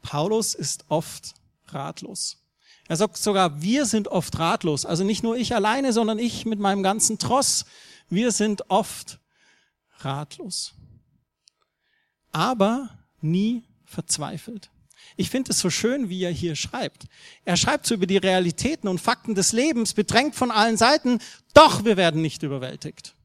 Paulus 0.03 0.55
ist 0.55 0.85
oft 0.89 1.35
ratlos. 1.69 2.39
Er 2.89 2.97
sagt 2.97 3.17
sogar, 3.17 3.63
wir 3.63 3.87
sind 3.87 4.09
oft 4.09 4.39
ratlos. 4.39 4.87
Also 4.87 5.03
nicht 5.03 5.23
nur 5.23 5.37
ich 5.37 5.55
alleine, 5.55 5.93
sondern 5.93 6.19
ich 6.19 6.45
mit 6.47 6.61
meinem 6.61 6.83
ganzen 6.83 7.19
Tross. 7.19 7.65
Wir 8.09 8.31
sind 8.31 8.71
oft 8.71 9.19
ratlos. 9.99 10.75
Aber 12.31 12.91
nie 13.21 13.65
verzweifelt. 13.85 14.71
Ich 15.17 15.31
finde 15.31 15.53
es 15.53 15.59
so 15.59 15.71
schön, 15.71 16.09
wie 16.09 16.23
er 16.23 16.31
hier 16.31 16.55
schreibt. 16.55 17.07
Er 17.45 17.57
schreibt 17.57 17.87
so 17.87 17.95
über 17.95 18.07
die 18.07 18.19
Realitäten 18.19 18.87
und 18.87 19.01
Fakten 19.01 19.35
des 19.35 19.53
Lebens, 19.53 19.95
bedrängt 19.95 20.35
von 20.35 20.51
allen 20.51 20.77
Seiten, 20.77 21.21
doch 21.55 21.85
wir 21.85 21.97
werden 21.97 22.21
nicht 22.23 22.43
überwältigt. 22.43 23.16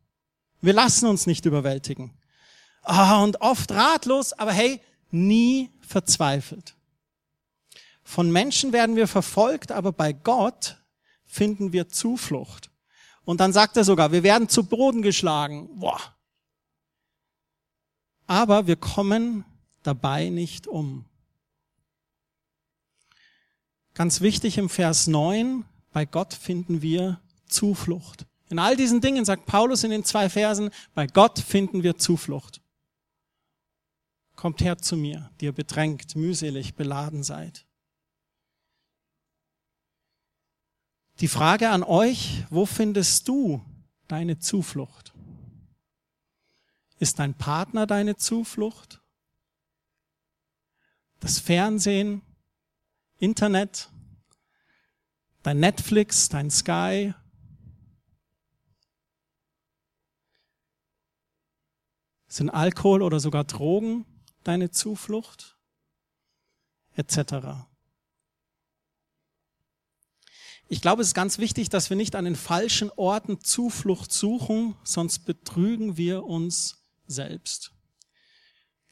Wir 0.61 0.73
lassen 0.73 1.07
uns 1.07 1.25
nicht 1.27 1.45
überwältigen. 1.45 2.13
Ah, 2.83 3.23
und 3.23 3.41
oft 3.41 3.71
ratlos, 3.71 4.33
aber 4.33 4.53
hey, 4.53 4.79
nie 5.09 5.69
verzweifelt. 5.81 6.75
Von 8.03 8.31
Menschen 8.31 8.73
werden 8.73 8.95
wir 8.95 9.07
verfolgt, 9.07 9.71
aber 9.71 9.91
bei 9.91 10.13
Gott 10.13 10.77
finden 11.25 11.73
wir 11.73 11.89
Zuflucht. 11.89 12.69
Und 13.23 13.39
dann 13.39 13.53
sagt 13.53 13.77
er 13.77 13.83
sogar, 13.83 14.11
wir 14.11 14.23
werden 14.23 14.49
zu 14.49 14.65
Boden 14.65 15.01
geschlagen. 15.01 15.69
Boah. 15.79 15.99
Aber 18.27 18.67
wir 18.67 18.75
kommen 18.75 19.45
dabei 19.83 20.29
nicht 20.29 20.67
um. 20.67 21.05
Ganz 23.93 24.21
wichtig 24.21 24.57
im 24.57 24.69
Vers 24.69 25.07
9, 25.07 25.65
bei 25.91 26.05
Gott 26.05 26.33
finden 26.33 26.81
wir 26.81 27.19
Zuflucht. 27.47 28.25
In 28.51 28.59
all 28.59 28.75
diesen 28.75 28.99
Dingen 28.99 29.23
sagt 29.23 29.45
Paulus 29.45 29.85
in 29.85 29.91
den 29.91 30.03
zwei 30.03 30.29
Versen, 30.29 30.71
bei 30.93 31.07
Gott 31.07 31.39
finden 31.39 31.83
wir 31.83 31.97
Zuflucht. 31.97 32.61
Kommt 34.35 34.59
her 34.59 34.77
zu 34.77 34.97
mir, 34.97 35.31
die 35.39 35.45
ihr 35.45 35.53
bedrängt, 35.53 36.17
mühselig, 36.17 36.75
beladen 36.75 37.23
seid. 37.23 37.65
Die 41.21 41.29
Frage 41.29 41.69
an 41.69 41.81
euch, 41.81 42.43
wo 42.49 42.65
findest 42.65 43.29
du 43.29 43.63
deine 44.09 44.37
Zuflucht? 44.37 45.13
Ist 46.99 47.19
dein 47.19 47.33
Partner 47.33 47.87
deine 47.87 48.17
Zuflucht? 48.17 49.01
Das 51.21 51.39
Fernsehen, 51.39 52.21
Internet, 53.17 53.89
dein 55.41 55.61
Netflix, 55.61 56.27
dein 56.27 56.51
Sky, 56.51 57.13
Sind 62.31 62.49
Alkohol 62.49 63.01
oder 63.01 63.19
sogar 63.19 63.43
Drogen 63.43 64.05
deine 64.45 64.71
Zuflucht? 64.71 65.57
Etc. 66.95 67.33
Ich 70.69 70.81
glaube, 70.81 71.01
es 71.01 71.09
ist 71.09 71.13
ganz 71.13 71.39
wichtig, 71.39 71.67
dass 71.67 71.89
wir 71.89 71.97
nicht 71.97 72.15
an 72.15 72.23
den 72.23 72.37
falschen 72.37 72.89
Orten 72.91 73.41
Zuflucht 73.41 74.13
suchen, 74.13 74.77
sonst 74.85 75.25
betrügen 75.25 75.97
wir 75.97 76.23
uns 76.23 76.81
selbst. 77.05 77.73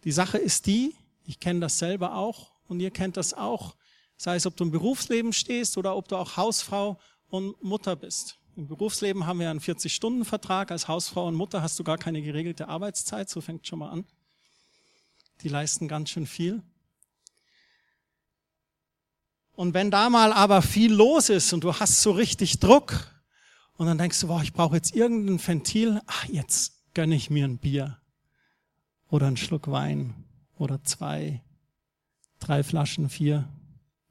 Die 0.03 0.11
Sache 0.11 0.37
ist 0.37 0.65
die, 0.65 0.93
ich 1.23 1.39
kenne 1.39 1.61
das 1.61 1.79
selber 1.79 2.15
auch 2.15 2.51
und 2.67 2.81
ihr 2.81 2.91
kennt 2.91 3.15
das 3.15 3.33
auch, 3.33 3.77
sei 4.17 4.35
es 4.35 4.47
ob 4.47 4.57
du 4.57 4.65
im 4.65 4.71
Berufsleben 4.71 5.31
stehst 5.31 5.77
oder 5.77 5.95
ob 5.95 6.09
du 6.09 6.17
auch 6.17 6.35
Hausfrau 6.35 6.99
und 7.29 7.63
Mutter 7.63 7.95
bist. 7.95 8.38
Im 8.59 8.67
Berufsleben 8.67 9.25
haben 9.25 9.39
wir 9.39 9.49
einen 9.49 9.61
40-Stunden-Vertrag. 9.61 10.69
Als 10.69 10.89
Hausfrau 10.89 11.25
und 11.25 11.35
Mutter 11.35 11.61
hast 11.61 11.79
du 11.79 11.85
gar 11.85 11.97
keine 11.97 12.21
geregelte 12.21 12.67
Arbeitszeit. 12.67 13.29
So 13.29 13.39
fängt 13.39 13.65
schon 13.65 13.79
mal 13.79 13.87
an. 13.89 14.03
Die 15.43 15.47
leisten 15.47 15.87
ganz 15.87 16.09
schön 16.09 16.27
viel. 16.27 16.61
Und 19.53 19.73
wenn 19.73 19.91
da 19.91 20.09
mal 20.09 20.33
aber 20.33 20.61
viel 20.61 20.91
los 20.91 21.29
ist 21.29 21.53
und 21.53 21.63
du 21.63 21.73
hast 21.73 22.01
so 22.01 22.11
richtig 22.11 22.59
Druck 22.59 23.09
und 23.77 23.87
dann 23.87 23.97
denkst 23.97 24.19
du, 24.19 24.27
boah, 24.27 24.43
ich 24.43 24.51
brauche 24.51 24.75
jetzt 24.75 24.93
irgendein 24.93 25.39
Ventil, 25.39 26.01
ach, 26.05 26.25
jetzt 26.25 26.73
gönne 26.93 27.15
ich 27.15 27.29
mir 27.29 27.45
ein 27.45 27.59
Bier 27.59 27.97
oder 29.07 29.27
einen 29.27 29.37
Schluck 29.37 29.71
Wein 29.71 30.25
oder 30.57 30.83
zwei, 30.83 31.41
drei 32.39 32.63
Flaschen, 32.63 33.07
vier, 33.07 33.47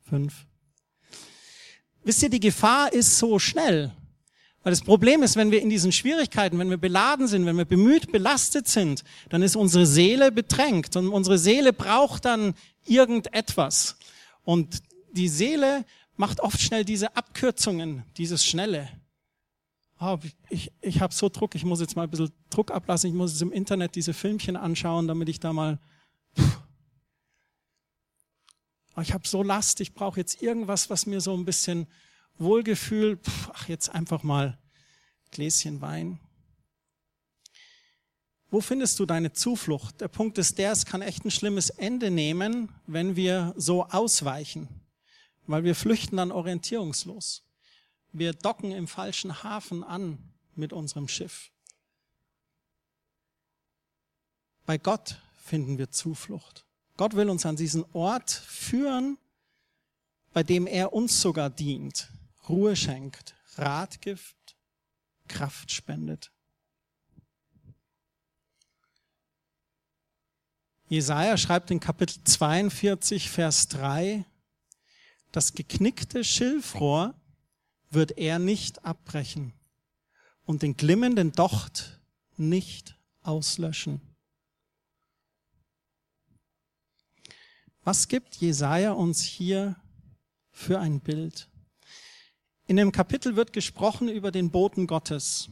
fünf. 0.04 0.46
Wisst 2.02 2.22
ihr, 2.22 2.30
die 2.30 2.40
Gefahr 2.40 2.90
ist 2.94 3.18
so 3.18 3.38
schnell. 3.38 3.92
Weil 4.68 4.72
das 4.72 4.82
Problem 4.82 5.22
ist, 5.22 5.36
wenn 5.36 5.50
wir 5.50 5.62
in 5.62 5.70
diesen 5.70 5.92
Schwierigkeiten, 5.92 6.58
wenn 6.58 6.68
wir 6.68 6.76
beladen 6.76 7.26
sind, 7.26 7.46
wenn 7.46 7.56
wir 7.56 7.64
bemüht, 7.64 8.12
belastet 8.12 8.68
sind, 8.68 9.02
dann 9.30 9.40
ist 9.40 9.56
unsere 9.56 9.86
Seele 9.86 10.30
bedrängt 10.30 10.94
und 10.94 11.08
unsere 11.08 11.38
Seele 11.38 11.72
braucht 11.72 12.26
dann 12.26 12.52
irgendetwas. 12.84 13.96
Und 14.42 14.82
die 15.12 15.30
Seele 15.30 15.86
macht 16.18 16.40
oft 16.40 16.60
schnell 16.60 16.84
diese 16.84 17.16
Abkürzungen, 17.16 18.02
dieses 18.18 18.44
Schnelle. 18.44 18.90
Oh, 20.00 20.18
ich 20.50 20.70
ich 20.82 21.00
habe 21.00 21.14
so 21.14 21.30
Druck, 21.30 21.54
ich 21.54 21.64
muss 21.64 21.80
jetzt 21.80 21.96
mal 21.96 22.02
ein 22.02 22.10
bisschen 22.10 22.30
Druck 22.50 22.70
ablassen, 22.70 23.08
ich 23.08 23.16
muss 23.16 23.32
jetzt 23.32 23.40
im 23.40 23.52
Internet 23.52 23.94
diese 23.94 24.12
Filmchen 24.12 24.58
anschauen, 24.58 25.08
damit 25.08 25.30
ich 25.30 25.40
da 25.40 25.54
mal... 25.54 25.78
Oh, 28.96 29.00
ich 29.00 29.14
habe 29.14 29.26
so 29.26 29.42
Last, 29.42 29.80
ich 29.80 29.94
brauche 29.94 30.20
jetzt 30.20 30.42
irgendwas, 30.42 30.90
was 30.90 31.06
mir 31.06 31.22
so 31.22 31.34
ein 31.34 31.46
bisschen 31.46 31.86
Wohlgefühl, 32.38 33.16
pf, 33.16 33.50
ach 33.52 33.68
jetzt 33.68 33.88
einfach 33.90 34.22
mal 34.22 34.58
Gläschen 35.30 35.80
Wein. 35.80 36.20
Wo 38.50 38.60
findest 38.60 38.98
du 38.98 39.04
deine 39.04 39.32
Zuflucht? 39.32 40.00
Der 40.00 40.08
Punkt 40.08 40.38
ist 40.38 40.56
der, 40.56 40.72
es 40.72 40.86
kann 40.86 41.02
echt 41.02 41.24
ein 41.24 41.30
schlimmes 41.30 41.68
Ende 41.68 42.10
nehmen, 42.10 42.72
wenn 42.86 43.14
wir 43.14 43.52
so 43.56 43.84
ausweichen, 43.84 44.68
weil 45.46 45.64
wir 45.64 45.74
flüchten 45.74 46.16
dann 46.16 46.32
orientierungslos. 46.32 47.44
Wir 48.12 48.32
docken 48.32 48.72
im 48.72 48.88
falschen 48.88 49.42
Hafen 49.42 49.84
an 49.84 50.18
mit 50.54 50.72
unserem 50.72 51.08
Schiff. 51.08 51.50
Bei 54.64 54.78
Gott 54.78 55.20
finden 55.44 55.76
wir 55.76 55.90
Zuflucht. 55.90 56.64
Gott 56.96 57.14
will 57.14 57.28
uns 57.28 57.44
an 57.44 57.56
diesen 57.56 57.84
Ort 57.92 58.30
führen, 58.30 59.18
bei 60.32 60.42
dem 60.42 60.66
er 60.66 60.92
uns 60.92 61.20
sogar 61.20 61.50
dient. 61.50 62.08
Ruhe 62.48 62.76
schenkt, 62.76 63.34
Rat 63.56 64.00
gibt, 64.00 64.56
Kraft 65.26 65.70
spendet. 65.72 66.32
Jesaja 70.88 71.36
schreibt 71.36 71.70
in 71.70 71.80
Kapitel 71.80 72.22
42, 72.24 73.28
Vers 73.28 73.68
3, 73.68 74.24
das 75.32 75.52
geknickte 75.52 76.24
Schilfrohr 76.24 77.14
wird 77.90 78.16
er 78.16 78.38
nicht 78.38 78.84
abbrechen 78.84 79.52
und 80.44 80.62
den 80.62 80.76
glimmenden 80.76 81.32
Docht 81.32 82.00
nicht 82.38 82.98
auslöschen. 83.20 84.00
Was 87.82 88.08
gibt 88.08 88.36
Jesaja 88.36 88.92
uns 88.92 89.22
hier 89.22 89.76
für 90.50 90.80
ein 90.80 91.00
Bild? 91.00 91.48
In 92.68 92.76
dem 92.76 92.92
Kapitel 92.92 93.34
wird 93.34 93.54
gesprochen 93.54 94.10
über 94.10 94.30
den 94.30 94.50
Boten 94.50 94.86
Gottes. 94.86 95.48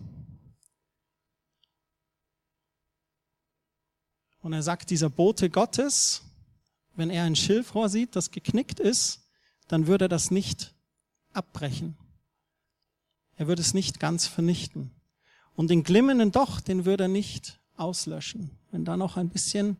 Und 4.43 4.53
er 4.53 4.63
sagt, 4.63 4.91
dieser 4.91 5.09
Bote 5.09 5.49
Gottes, 5.49 6.21
wenn 6.95 7.09
er 7.09 7.25
ein 7.25 7.35
Schilfrohr 7.35 7.89
sieht, 7.89 8.17
das 8.17 8.33
geknickt 8.33 8.81
ist, 8.81 9.31
dann 9.67 9.87
würde 9.87 10.05
er 10.05 10.09
das 10.11 10.31
nicht 10.31 10.75
abbrechen. 11.33 11.97
Er 13.37 13.49
würde 13.49 13.63
es 13.63 13.73
nicht 13.73 13.99
ganz 13.99 14.27
vernichten. 14.27 14.91
Und 15.55 15.71
den 15.71 15.85
glimmenden 15.85 16.33
Docht, 16.33 16.69
den 16.69 16.85
würde 16.85 17.05
er 17.05 17.09
nicht 17.09 17.59
auslöschen, 17.77 18.51
wenn 18.73 18.85
da 18.85 18.99
noch 18.99 19.17
ein 19.17 19.31
bisschen 19.31 19.79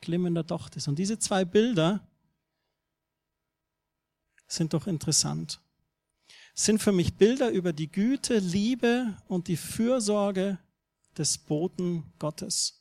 glimmender 0.00 0.44
Docht 0.44 0.76
ist. 0.76 0.86
Und 0.86 1.00
diese 1.00 1.18
zwei 1.18 1.44
Bilder 1.44 2.06
sind 4.46 4.74
doch 4.74 4.86
interessant. 4.86 5.60
Sind 6.54 6.82
für 6.82 6.92
mich 6.92 7.14
Bilder 7.14 7.50
über 7.50 7.72
die 7.72 7.90
Güte, 7.90 8.38
Liebe 8.38 9.16
und 9.26 9.48
die 9.48 9.56
Fürsorge 9.56 10.58
des 11.16 11.38
Boten 11.38 12.12
Gottes. 12.18 12.78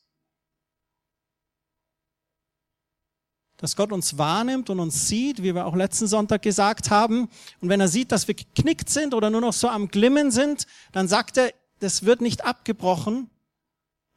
Dass 3.58 3.76
Gott 3.76 3.92
uns 3.92 4.18
wahrnimmt 4.18 4.70
und 4.70 4.80
uns 4.80 5.08
sieht, 5.08 5.44
wie 5.44 5.54
wir 5.54 5.68
auch 5.68 5.76
letzten 5.76 6.08
Sonntag 6.08 6.42
gesagt 6.42 6.90
haben. 6.90 7.30
Und 7.62 7.70
wenn 7.70 7.80
er 7.80 7.88
sieht, 7.88 8.12
dass 8.12 8.28
wir 8.28 8.34
geknickt 8.34 8.90
sind 8.90 9.14
oder 9.14 9.30
nur 9.30 9.42
noch 9.42 9.54
so 9.54 9.70
am 9.70 9.88
Glimmen 9.88 10.32
sind, 10.32 10.66
dann 10.92 11.08
sagt 11.08 11.38
er, 11.38 11.54
das 11.80 12.04
wird 12.04 12.22
nicht 12.22 12.44
abgebrochen 12.44 13.30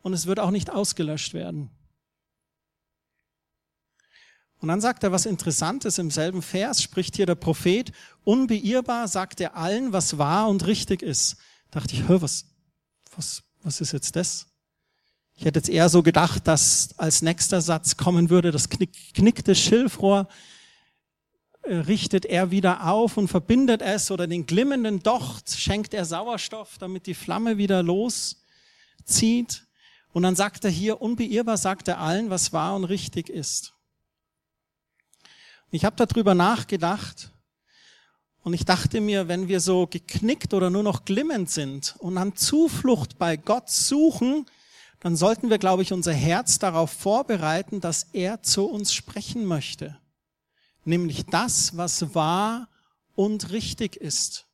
und 0.03 0.13
es 0.15 0.27
wird 0.27 0.41
auch 0.41 0.51
nicht 0.51 0.71
ausgelöscht 0.71 1.35
werden. 1.35 1.71
Und 4.65 4.69
dann 4.69 4.81
sagt 4.81 5.05
er 5.05 5.13
was 5.13 5.27
Interessantes 5.27 5.99
im 5.99 6.11
selben 6.11 6.41
Vers, 6.41 6.83
spricht 6.83 7.17
hier 7.17 7.27
der 7.27 7.35
Prophet, 7.35 7.93
unbeirrbar 8.25 9.09
sagt 9.09 9.43
er 9.43 9.57
allen, 9.59 9.93
was 9.93 10.17
wahr 10.17 10.49
und 10.49 10.67
richtig 10.67 11.03
ist. 11.03 11.37
Da 11.71 11.81
dachte 11.81 11.95
ich, 11.95 12.09
hör, 12.09 12.23
was, 12.23 12.47
was, 13.15 13.43
was 13.63 13.83
ist 13.83 13.93
jetzt 13.93 14.17
das? 14.17 14.47
Ich 15.35 15.45
hätte 15.45 15.59
jetzt 15.59 15.69
eher 15.69 15.91
so 15.91 16.03
gedacht, 16.03 16.49
dass 16.49 16.99
als 16.99 17.21
nächster 17.21 17.61
Satz 17.61 17.99
kommen 17.99 18.31
würde, 18.31 18.53
das 18.53 18.71
knickte 18.71 19.55
Schilfrohr 19.55 20.29
äh, 21.65 21.75
richtet 21.75 22.25
er 22.25 22.51
wieder 22.51 22.87
auf 22.87 23.19
und 23.19 23.29
verbindet 23.29 23.83
es 23.83 24.11
oder 24.11 24.27
den 24.27 24.47
glimmenden 24.47 25.03
Docht 25.03 25.51
schenkt 25.51 25.93
er 25.93 26.07
Sauerstoff, 26.07 26.79
damit 26.79 27.07
die 27.07 27.13
Flamme 27.13 27.59
wieder 27.59 27.83
loszieht. 27.83 29.67
Und 30.15 30.23
dann 30.23 30.37
sagt 30.37 30.65
er 30.65 30.71
hier, 30.71 31.03
unbeirrbar 31.03 31.59
sagt 31.59 31.87
er 31.87 31.99
allen, 31.99 32.31
was 32.31 32.55
wahr 32.55 32.75
und 32.77 32.85
richtig 32.85 33.29
ist. 33.29 33.74
Ich 35.75 35.85
habe 35.85 35.97
darüber 35.97 36.37
nachgedacht 36.37 37.33
und 38.45 38.55
ich 38.55 38.65
dachte 38.65 39.01
mir, 39.01 39.27
wenn 39.27 39.49
wir 39.49 39.59
so 39.59 39.89
geknickt 39.89 40.55
oder 40.55 40.71
nur 40.71 40.85
noch 40.85 41.05
glimmend 41.05 41.51
sind 41.51 41.97
und 41.99 42.17
an 42.17 42.37
Zuflucht 42.37 43.19
bei 43.19 43.37
Gott 43.37 43.71
suchen, 43.71 44.47
dann 45.01 45.17
sollten 45.17 45.51
wir, 45.51 45.59
glaube 45.59 45.83
ich, 45.83 45.93
unser 45.93 46.13
Herz 46.13 46.61
darauf 46.61 46.93
vorbereiten, 46.93 47.81
dass 47.81 48.05
er 48.13 48.41
zu 48.41 48.67
uns 48.67 48.95
sprechen 48.95 49.47
möchte. 49.47 49.99
Nämlich 50.85 51.27
das, 51.27 51.77
was 51.77 52.15
wahr 52.15 52.69
und 53.17 53.51
richtig 53.51 53.97
ist. 53.97 54.47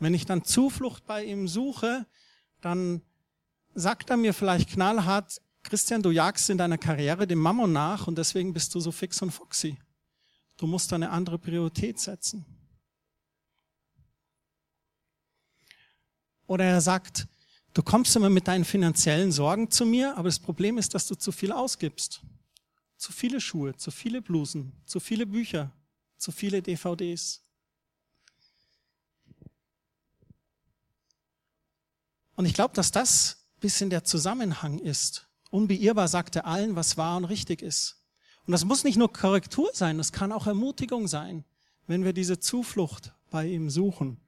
Wenn 0.00 0.14
ich 0.14 0.26
dann 0.26 0.42
Zuflucht 0.42 1.06
bei 1.06 1.24
ihm 1.24 1.46
suche, 1.46 2.06
dann 2.60 3.02
sagt 3.72 4.10
er 4.10 4.16
mir 4.16 4.34
vielleicht 4.34 4.70
knallhart, 4.70 5.40
Christian, 5.62 6.02
du 6.02 6.10
jagst 6.10 6.50
in 6.50 6.58
deiner 6.58 6.78
Karriere 6.78 7.26
dem 7.26 7.38
Mammon 7.38 7.72
nach 7.72 8.06
und 8.06 8.18
deswegen 8.18 8.52
bist 8.52 8.74
du 8.74 8.80
so 8.80 8.92
fix 8.92 9.22
und 9.22 9.30
foxy. 9.30 9.78
Du 10.56 10.66
musst 10.66 10.92
eine 10.92 11.10
andere 11.10 11.38
Priorität 11.38 11.98
setzen. 11.98 12.44
Oder 16.46 16.64
er 16.64 16.80
sagt, 16.80 17.26
du 17.72 17.82
kommst 17.82 18.14
immer 18.16 18.28
mit 18.28 18.48
deinen 18.48 18.64
finanziellen 18.64 19.32
Sorgen 19.32 19.70
zu 19.70 19.86
mir, 19.86 20.16
aber 20.16 20.28
das 20.28 20.38
Problem 20.38 20.76
ist, 20.76 20.94
dass 20.94 21.06
du 21.06 21.14
zu 21.14 21.32
viel 21.32 21.52
ausgibst. 21.52 22.20
Zu 22.98 23.12
viele 23.12 23.40
Schuhe, 23.40 23.76
zu 23.76 23.90
viele 23.90 24.20
Blusen, 24.20 24.72
zu 24.84 25.00
viele 25.00 25.26
Bücher, 25.26 25.72
zu 26.18 26.30
viele 26.30 26.60
DVDs. 26.60 27.40
Und 32.34 32.46
ich 32.46 32.54
glaube, 32.54 32.74
dass 32.74 32.90
das 32.90 33.38
bisschen 33.60 33.90
der 33.90 34.04
Zusammenhang 34.04 34.78
ist 34.78 35.28
Unbeirrbar 35.52 36.08
sagt 36.08 36.34
er 36.34 36.46
allen, 36.46 36.76
was 36.76 36.96
wahr 36.96 37.18
und 37.18 37.26
richtig 37.26 37.60
ist. 37.60 38.02
Und 38.46 38.52
das 38.52 38.64
muss 38.64 38.84
nicht 38.84 38.96
nur 38.96 39.12
Korrektur 39.12 39.68
sein, 39.74 39.98
das 39.98 40.10
kann 40.10 40.32
auch 40.32 40.46
Ermutigung 40.46 41.06
sein, 41.08 41.44
wenn 41.86 42.04
wir 42.04 42.14
diese 42.14 42.40
Zuflucht 42.40 43.12
bei 43.30 43.46
ihm 43.46 43.68
suchen, 43.68 44.18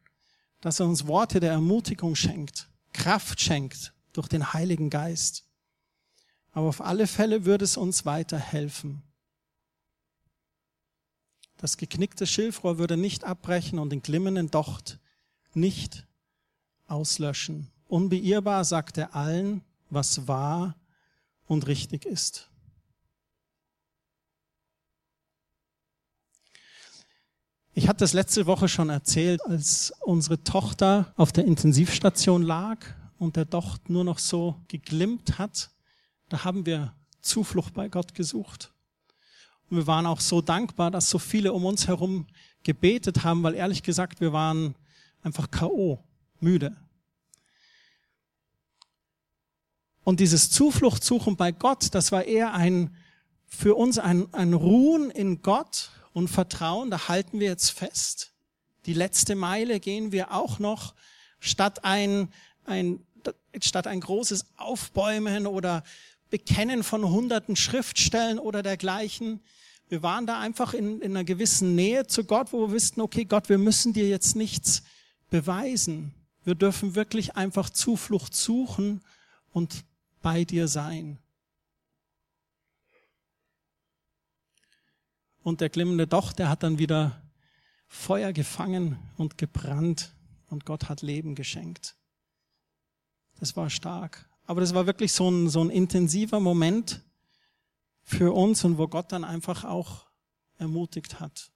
dass 0.61 0.81
er 0.81 0.87
uns 0.87 1.07
Worte 1.07 1.41
der 1.41 1.53
Ermutigung 1.53 2.15
schenkt, 2.15 2.69
Kraft 2.93 3.41
schenkt 3.41 3.95
durch 4.13 4.29
den 4.29 4.53
Heiligen 4.53 4.91
Geist. 4.91 5.47
Aber 6.53 6.69
auf 6.69 6.83
alle 6.83 7.07
Fälle 7.07 7.47
würde 7.47 7.65
es 7.65 7.79
uns 7.79 8.05
weiterhelfen. 8.05 9.03
Das 11.57 11.79
geknickte 11.79 12.27
Schilfrohr 12.27 12.77
würde 12.77 12.99
nicht 12.99 13.25
abbrechen 13.25 13.79
und 13.79 13.89
den 13.89 14.03
glimmenden 14.03 14.51
Docht 14.51 15.01
nicht 15.55 16.07
auslöschen. 16.87 17.71
Unbeirrbar 17.87 18.67
sagt 18.67 18.99
er 18.99 19.17
allen, 19.17 19.63
was 19.89 20.29
wahr 20.29 20.77
und 21.47 21.67
richtig 21.67 22.05
ist. 22.05 22.51
Ich 27.77 27.89
hatte 27.89 27.99
das 27.99 28.13
letzte 28.13 28.47
Woche 28.47 28.69
schon 28.69 28.89
erzählt, 28.89 29.45
als 29.45 29.93
unsere 30.01 30.43
Tochter 30.45 31.13
auf 31.17 31.33
der 31.33 31.45
Intensivstation 31.45 32.43
lag 32.43 32.79
und 33.19 33.35
der 33.35 33.47
Docht 33.47 33.91
nur 33.91 34.05
noch 34.05 34.21
so 34.21 34.61
geglimmt 34.69 35.39
hat. 35.39 35.71
Da 36.29 36.45
haben 36.45 36.67
wir 36.67 36.95
Zuflucht 37.21 37.75
bei 37.75 37.89
Gott 37.89 38.15
gesucht. 38.15 38.73
Und 39.69 39.79
wir 39.79 39.87
waren 39.89 40.07
auch 40.07 40.21
so 40.21 40.41
dankbar, 40.41 40.93
dass 40.93 41.11
so 41.11 41.19
viele 41.19 41.53
um 41.53 41.65
uns 41.65 41.89
herum 41.89 42.29
gebetet 42.63 43.25
haben, 43.25 43.43
weil 43.43 43.55
ehrlich 43.55 43.83
gesagt, 43.83 44.21
wir 44.21 44.33
waren 44.33 44.77
einfach 45.23 45.51
K.O., 45.51 46.05
müde. 46.39 46.77
Und 50.05 50.21
dieses 50.21 50.51
Zufluchtssuchen 50.51 51.37
bei 51.37 51.51
Gott, 51.51 51.95
das 51.95 52.13
war 52.13 52.25
eher 52.25 52.53
ein, 52.53 52.95
für 53.47 53.75
uns 53.75 53.99
ein, 53.99 54.33
ein 54.33 54.53
Ruhen 54.53 55.11
in 55.11 55.41
Gott 55.41 55.91
und 56.13 56.29
Vertrauen, 56.29 56.91
da 56.91 57.09
halten 57.09 57.41
wir 57.41 57.49
jetzt 57.49 57.71
fest. 57.71 58.33
Die 58.87 58.93
letzte 58.93 59.35
Meile 59.35 59.81
gehen 59.81 60.13
wir 60.13 60.33
auch 60.33 60.59
noch, 60.59 60.95
statt 61.41 61.85
ein, 61.85 62.29
ein, 62.65 63.01
statt 63.63 63.87
ein 63.87 64.01
großes 64.01 64.47
Aufbäumen 64.57 65.47
oder 65.47 65.83
Bekennen 66.29 66.83
von 66.83 67.09
hunderten 67.09 67.57
Schriftstellen 67.57 68.39
oder 68.39 68.63
dergleichen. 68.63 69.41
Wir 69.89 70.03
waren 70.03 70.27
da 70.27 70.39
einfach 70.39 70.75
in, 70.75 71.01
in 71.01 71.13
einer 71.13 71.25
gewissen 71.25 71.75
Nähe 71.75 72.07
zu 72.07 72.25
Gott, 72.25 72.53
wo 72.53 72.69
wir 72.69 72.75
wussten, 72.75 73.01
okay, 73.01 73.25
Gott, 73.25 73.49
wir 73.49 73.59
müssen 73.59 73.93
dir 73.95 74.09
jetzt 74.09 74.37
nichts 74.37 74.83
beweisen. 75.31 76.13
Wir 76.45 76.55
dürfen 76.55 76.95
wirklich 76.95 77.37
einfach 77.37 77.71
Zuflucht 77.71 78.35
suchen 78.35 79.01
und 79.53 79.85
bei 80.25 80.45
dir 80.45 80.69
sein. 80.69 81.19
Und 85.43 85.61
der 85.61 85.69
glimmende 85.69 86.07
Docht, 86.07 86.39
der 86.39 86.49
hat 86.49 86.63
dann 86.63 86.79
wieder 86.79 87.23
Feuer 87.87 88.33
gefangen 88.33 88.99
und 89.19 89.37
gebrannt 89.37 90.15
und 90.49 90.65
Gott 90.65 90.89
hat 90.89 91.03
Leben 91.03 91.35
geschenkt. 91.35 91.97
Das 93.39 93.55
war 93.55 93.69
stark. 93.69 94.27
Aber 94.47 94.63
das 94.63 94.73
war 94.73 94.87
wirklich 94.87 95.13
so 95.13 95.31
ein, 95.31 95.51
so 95.51 95.63
ein 95.63 95.69
intensiver 95.69 96.41
Moment 96.41 97.03
für 98.03 98.33
uns 98.33 98.65
und 98.65 98.79
wo 98.79 98.89
Gott 98.89 99.13
dann 99.13 99.25
einfach 99.25 99.65
auch 99.65 100.07
ermutigt 100.57 101.21
hat. 101.21 101.53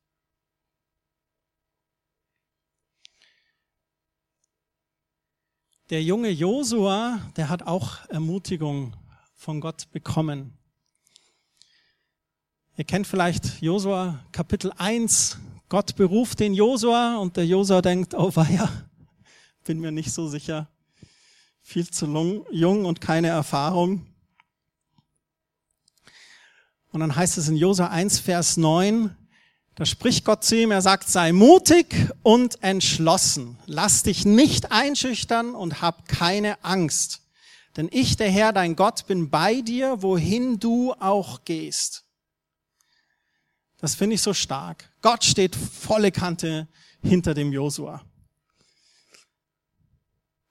Der 5.90 6.03
junge 6.03 6.29
Josua, 6.29 7.18
der 7.38 7.48
hat 7.48 7.62
auch 7.62 8.07
Ermutigung 8.11 8.94
von 9.35 9.62
Gott 9.62 9.90
bekommen. 9.90 10.53
Ihr 12.77 12.85
kennt 12.85 13.07
vielleicht 13.07 13.62
Josua 13.62 14.22
Kapitel 14.31 14.70
1. 14.77 15.38
Gott 15.70 15.96
beruft 15.96 16.40
den 16.40 16.53
Josua 16.53 17.16
und 17.16 17.38
der 17.38 17.46
Josua 17.46 17.81
denkt, 17.81 18.12
oh 18.12 18.37
weia, 18.37 18.70
bin 19.64 19.81
mir 19.81 19.90
nicht 19.90 20.12
so 20.12 20.29
sicher. 20.29 20.68
Viel 21.62 21.88
zu 21.88 22.44
jung 22.51 22.85
und 22.85 23.01
keine 23.01 23.29
Erfahrung. 23.29 24.07
Und 26.92 27.01
dann 27.01 27.16
heißt 27.16 27.38
es 27.38 27.48
in 27.48 27.57
Josua 27.57 27.87
1, 27.87 28.18
Vers 28.18 28.59
9, 28.59 29.16
da 29.79 29.87
spricht 29.87 30.25
Gott 30.25 30.43
zu 30.43 30.57
ihm, 30.57 30.73
er 30.73 30.83
sagt, 30.83 31.09
sei 31.09 31.31
mutig 31.31 31.95
und 32.25 32.61
entschlossen. 32.64 33.57
Lass 33.67 34.03
dich 34.03 34.25
nicht 34.25 34.73
einschüchtern 34.73 35.55
und 35.55 35.81
hab 35.81 36.09
keine 36.09 36.64
Angst. 36.64 37.21
Denn 37.77 37.88
ich, 37.93 38.17
der 38.17 38.29
Herr, 38.29 38.53
dein 38.53 38.75
Gott, 38.75 39.07
bin 39.07 39.31
bei 39.31 39.61
dir, 39.61 40.03
wohin 40.03 40.59
du 40.59 40.95
auch 40.95 41.45
gehst. 41.45 42.03
Das 43.77 43.95
finde 43.95 44.17
ich 44.17 44.21
so 44.23 44.35
stark. 44.35 44.91
Gott 45.01 45.23
steht 45.23 45.55
volle 45.55 46.11
Kante 46.11 46.67
hinter 47.01 47.33
dem 47.33 47.53
Josua. 47.53 48.03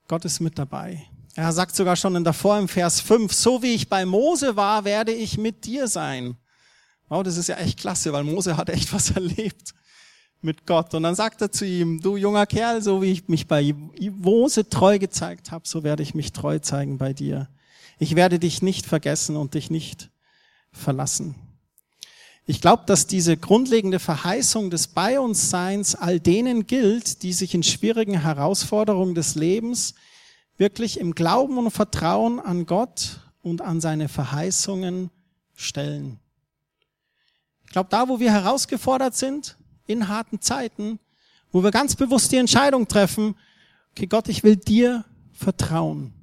Gott 0.08 0.24
ist 0.24 0.40
mit 0.40 0.58
dabei. 0.58 1.06
Er 1.36 1.52
sagt 1.52 1.76
sogar 1.76 1.98
schon 1.98 2.24
davor 2.24 2.58
im 2.58 2.70
Vers 2.70 3.02
5, 3.02 3.34
so 3.34 3.62
wie 3.62 3.74
ich 3.74 3.90
bei 3.90 4.06
Mose 4.06 4.56
war, 4.56 4.86
werde 4.86 5.12
ich 5.12 5.38
mit 5.38 5.66
dir 5.66 5.90
sein. 5.90 6.38
Wow, 7.10 7.24
das 7.24 7.38
ist 7.38 7.48
ja 7.48 7.56
echt 7.56 7.80
klasse, 7.80 8.12
weil 8.12 8.24
Mose 8.24 8.58
hat 8.58 8.70
echt 8.70 8.92
was 8.94 9.12
erlebt 9.16 9.74
mit 10.42 10.66
Gott. 10.66 10.94
Und 10.94 11.04
dann 11.04 11.16
sagt 11.16 11.42
er 11.42 11.52
zu 11.52 11.66
ihm, 11.66 12.02
du 12.02 12.18
junger 12.18 12.46
Kerl, 12.46 12.82
so 12.82 13.02
wie 13.02 13.12
ich 13.12 13.28
mich 13.28 13.48
bei 13.48 13.74
Mose 14.12 14.70
treu 14.70 15.00
gezeigt 15.00 15.52
habe, 15.52 15.68
so 15.68 15.84
werde 15.84 16.04
ich 16.04 16.14
mich 16.14 16.34
treu 16.34 16.60
zeigen 16.60 16.98
bei 16.98 17.14
dir. 17.14 17.50
Ich 18.00 18.16
werde 18.16 18.40
dich 18.40 18.62
nicht 18.62 18.86
vergessen 18.86 19.36
und 19.36 19.56
dich 19.56 19.72
nicht 19.72 20.10
verlassen. 20.72 21.36
Ich 22.46 22.62
glaube, 22.62 22.84
dass 22.86 23.08
diese 23.08 23.36
grundlegende 23.36 24.00
Verheißung 24.00 24.70
des 24.70 24.88
Bei 24.88 25.20
uns 25.20 25.50
Seins 25.50 25.96
all 25.96 26.20
denen 26.20 26.66
gilt, 26.66 27.24
die 27.24 27.34
sich 27.34 27.54
in 27.54 27.64
schwierigen 27.64 28.22
Herausforderungen 28.22 29.16
des 29.16 29.36
Lebens 29.36 29.96
wirklich 30.58 31.00
im 31.00 31.14
Glauben 31.14 31.58
und 31.58 31.72
Vertrauen 31.72 32.40
an 32.40 32.66
Gott 32.66 33.20
und 33.42 33.62
an 33.62 33.82
seine 33.82 34.08
Verheißungen 34.08 35.10
stellen. 35.56 36.20
Ich 37.68 37.74
glaube, 37.74 37.90
da, 37.90 38.08
wo 38.08 38.20
wir 38.20 38.32
herausgefordert 38.32 39.16
sind, 39.16 39.58
in 39.86 40.08
harten 40.08 40.42
Zeiten, 40.42 41.00
wo 41.52 41.64
wir 41.64 41.72
ganz 41.72 41.96
bewusst 41.96 42.32
die 42.32 42.38
Entscheidung 42.38 42.88
treffen, 42.88 43.36
okay, 43.92 44.08
Gott, 44.08 44.30
ich 44.30 44.44
will 44.44 44.56
dir 44.56 45.06
vertrauen. 45.34 46.14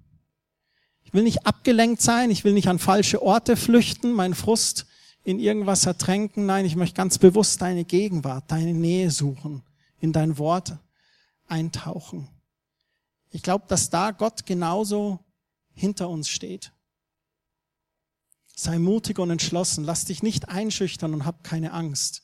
Ich 1.05 1.13
will 1.13 1.23
nicht 1.23 1.47
abgelenkt 1.47 2.01
sein, 2.01 2.31
ich 2.31 2.45
will 2.45 2.55
nicht 2.55 2.69
an 2.69 2.79
falsche 2.79 3.23
Orte 3.23 3.57
flüchten, 3.57 4.13
meinen 4.13 4.35
Frust 4.35 4.87
in 5.23 5.39
irgendwas 5.39 5.87
ertränken. 5.87 6.47
Nein, 6.47 6.65
ich 6.65 6.77
möchte 6.77 6.97
ganz 6.97 7.19
bewusst 7.19 7.61
deine 7.61 7.85
Gegenwart, 7.85 8.45
deine 8.49 8.73
Nähe 8.73 9.11
suchen, 9.11 9.63
in 10.01 10.13
dein 10.13 10.39
Wort 10.39 10.77
eintauchen. 11.47 12.29
Ich 13.31 13.43
glaube, 13.43 13.67
dass 13.69 13.91
da 13.91 14.13
Gott 14.13 14.47
genauso 14.47 15.21
hinter 15.75 16.09
uns 16.09 16.29
steht. 16.29 16.73
Sei 18.55 18.79
mutig 18.79 19.19
und 19.19 19.31
entschlossen, 19.31 19.85
lass 19.85 20.05
dich 20.05 20.23
nicht 20.23 20.49
einschüchtern 20.49 21.13
und 21.13 21.25
hab 21.25 21.43
keine 21.43 21.73
Angst. 21.73 22.23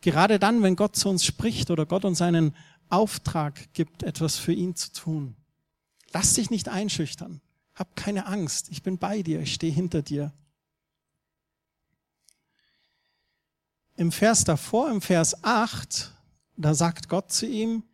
Gerade 0.00 0.38
dann, 0.38 0.62
wenn 0.62 0.76
Gott 0.76 0.96
zu 0.96 1.08
uns 1.08 1.24
spricht 1.24 1.70
oder 1.70 1.86
Gott 1.86 2.04
uns 2.04 2.22
einen 2.22 2.54
Auftrag 2.88 3.72
gibt, 3.72 4.02
etwas 4.02 4.36
für 4.36 4.52
ihn 4.52 4.74
zu 4.74 4.92
tun. 4.92 5.36
Lass 6.12 6.34
dich 6.34 6.50
nicht 6.50 6.68
einschüchtern. 6.68 7.40
Hab 7.74 7.96
keine 7.96 8.26
Angst. 8.26 8.68
Ich 8.70 8.82
bin 8.82 8.98
bei 8.98 9.22
dir. 9.22 9.40
Ich 9.40 9.54
stehe 9.54 9.72
hinter 9.72 10.02
dir. 10.02 10.32
Im 13.96 14.12
Vers 14.12 14.44
davor, 14.44 14.90
im 14.90 15.02
Vers 15.02 15.44
8, 15.44 16.12
da 16.56 16.74
sagt 16.74 17.08
Gott 17.08 17.30
zu 17.30 17.46
ihm, 17.46 17.84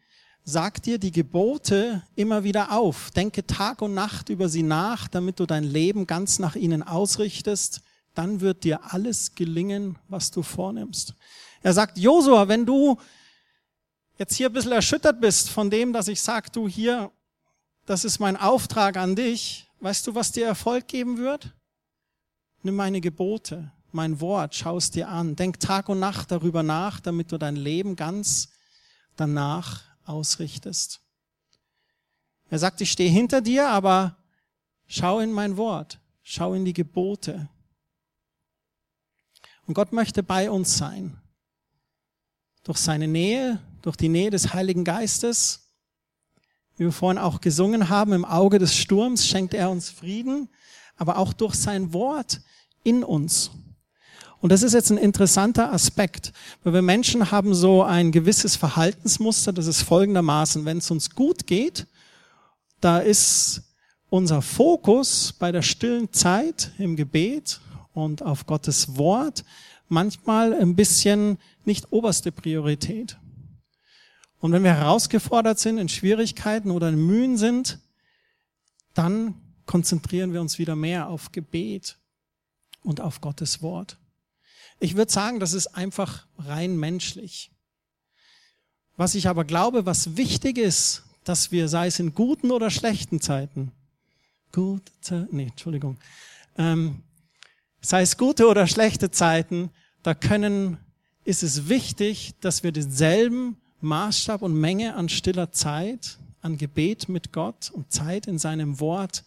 Sag 0.48 0.80
dir 0.84 0.98
die 0.98 1.10
Gebote 1.10 2.04
immer 2.14 2.44
wieder 2.44 2.70
auf. 2.70 3.10
Denke 3.10 3.48
Tag 3.48 3.82
und 3.82 3.94
Nacht 3.94 4.28
über 4.28 4.48
sie 4.48 4.62
nach, 4.62 5.08
damit 5.08 5.40
du 5.40 5.44
dein 5.44 5.64
Leben 5.64 6.06
ganz 6.06 6.38
nach 6.38 6.54
ihnen 6.54 6.84
ausrichtest. 6.84 7.80
Dann 8.14 8.40
wird 8.40 8.62
dir 8.62 8.92
alles 8.92 9.34
gelingen, 9.34 9.98
was 10.06 10.30
du 10.30 10.44
vornimmst. 10.44 11.14
Er 11.64 11.72
sagt, 11.72 11.98
Josua, 11.98 12.46
wenn 12.46 12.64
du 12.64 12.96
jetzt 14.18 14.36
hier 14.36 14.48
ein 14.48 14.52
bisschen 14.52 14.70
erschüttert 14.70 15.20
bist 15.20 15.50
von 15.50 15.68
dem, 15.68 15.92
dass 15.92 16.06
ich 16.06 16.20
sag, 16.20 16.52
du 16.52 16.68
hier, 16.68 17.10
das 17.84 18.04
ist 18.04 18.20
mein 18.20 18.36
Auftrag 18.36 18.98
an 18.98 19.16
dich, 19.16 19.68
weißt 19.80 20.06
du, 20.06 20.14
was 20.14 20.30
dir 20.30 20.46
Erfolg 20.46 20.86
geben 20.86 21.18
wird? 21.18 21.56
Nimm 22.62 22.76
meine 22.76 23.00
Gebote, 23.00 23.72
mein 23.90 24.20
Wort, 24.20 24.54
schau 24.54 24.76
es 24.76 24.92
dir 24.92 25.08
an. 25.08 25.34
Denk 25.34 25.58
Tag 25.58 25.88
und 25.88 25.98
Nacht 25.98 26.30
darüber 26.30 26.62
nach, 26.62 27.00
damit 27.00 27.32
du 27.32 27.36
dein 27.36 27.56
Leben 27.56 27.96
ganz 27.96 28.50
danach 29.16 29.95
ausrichtest. 30.08 31.00
Er 32.48 32.58
sagt, 32.58 32.80
ich 32.80 32.92
stehe 32.92 33.10
hinter 33.10 33.40
dir, 33.40 33.68
aber 33.68 34.16
schau 34.86 35.20
in 35.20 35.32
mein 35.32 35.56
Wort, 35.56 36.00
schau 36.22 36.54
in 36.54 36.64
die 36.64 36.72
Gebote. 36.72 37.48
Und 39.66 39.74
Gott 39.74 39.92
möchte 39.92 40.22
bei 40.22 40.50
uns 40.50 40.76
sein. 40.76 41.20
Durch 42.62 42.78
seine 42.78 43.08
Nähe, 43.08 43.60
durch 43.82 43.96
die 43.96 44.08
Nähe 44.08 44.30
des 44.30 44.52
Heiligen 44.52 44.84
Geistes. 44.84 45.72
Wie 46.76 46.84
wir 46.84 46.92
vorhin 46.92 47.18
auch 47.18 47.40
gesungen 47.40 47.88
haben, 47.88 48.12
im 48.12 48.24
Auge 48.24 48.58
des 48.58 48.76
Sturms 48.76 49.26
schenkt 49.26 49.54
er 49.54 49.70
uns 49.70 49.90
Frieden, 49.90 50.48
aber 50.96 51.18
auch 51.18 51.32
durch 51.32 51.54
sein 51.54 51.92
Wort 51.92 52.40
in 52.84 53.02
uns. 53.02 53.50
Und 54.40 54.52
das 54.52 54.62
ist 54.62 54.74
jetzt 54.74 54.90
ein 54.90 54.98
interessanter 54.98 55.72
Aspekt, 55.72 56.32
weil 56.62 56.74
wir 56.74 56.82
Menschen 56.82 57.30
haben 57.30 57.54
so 57.54 57.82
ein 57.82 58.12
gewisses 58.12 58.54
Verhaltensmuster, 58.56 59.52
das 59.52 59.66
ist 59.66 59.82
folgendermaßen, 59.82 60.64
wenn 60.64 60.78
es 60.78 60.90
uns 60.90 61.10
gut 61.10 61.46
geht, 61.46 61.86
da 62.80 62.98
ist 62.98 63.62
unser 64.10 64.42
Fokus 64.42 65.32
bei 65.32 65.52
der 65.52 65.62
stillen 65.62 66.12
Zeit 66.12 66.72
im 66.78 66.96
Gebet 66.96 67.60
und 67.94 68.22
auf 68.22 68.46
Gottes 68.46 68.96
Wort 68.96 69.44
manchmal 69.88 70.52
ein 70.52 70.76
bisschen 70.76 71.38
nicht 71.64 71.92
oberste 71.92 72.32
Priorität. 72.32 73.18
Und 74.38 74.52
wenn 74.52 74.64
wir 74.64 74.74
herausgefordert 74.74 75.58
sind, 75.58 75.78
in 75.78 75.88
Schwierigkeiten 75.88 76.70
oder 76.70 76.88
in 76.90 77.04
Mühen 77.04 77.36
sind, 77.36 77.78
dann 78.94 79.34
konzentrieren 79.64 80.32
wir 80.32 80.40
uns 80.40 80.58
wieder 80.58 80.76
mehr 80.76 81.08
auf 81.08 81.32
Gebet 81.32 81.96
und 82.82 83.00
auf 83.00 83.20
Gottes 83.20 83.62
Wort. 83.62 83.98
Ich 84.78 84.96
würde 84.96 85.10
sagen, 85.10 85.40
das 85.40 85.52
ist 85.52 85.68
einfach 85.68 86.26
rein 86.38 86.76
menschlich. 86.76 87.50
Was 88.96 89.14
ich 89.14 89.28
aber 89.28 89.44
glaube, 89.44 89.86
was 89.86 90.16
wichtig 90.16 90.58
ist, 90.58 91.04
dass 91.24 91.50
wir, 91.50 91.68
sei 91.68 91.88
es 91.88 91.98
in 91.98 92.14
guten 92.14 92.50
oder 92.50 92.70
schlechten 92.70 93.20
Zeiten, 93.20 93.72
gute, 94.52 95.28
nee, 95.30 95.48
Entschuldigung, 95.48 95.98
ähm, 96.56 97.02
sei 97.80 98.02
es 98.02 98.16
gute 98.16 98.48
oder 98.48 98.66
schlechte 98.66 99.10
Zeiten, 99.10 99.70
da 100.02 100.14
können, 100.14 100.78
ist 101.24 101.42
es 101.42 101.68
wichtig, 101.68 102.34
dass 102.40 102.62
wir 102.62 102.72
denselben 102.72 103.56
Maßstab 103.80 104.42
und 104.42 104.58
Menge 104.58 104.94
an 104.94 105.08
stiller 105.08 105.52
Zeit, 105.52 106.18
an 106.40 106.56
Gebet 106.56 107.08
mit 107.08 107.32
Gott 107.32 107.70
und 107.70 107.92
Zeit 107.92 108.26
in 108.26 108.38
seinem 108.38 108.80
Wort 108.80 109.24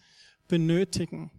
benötigen. 0.48 1.30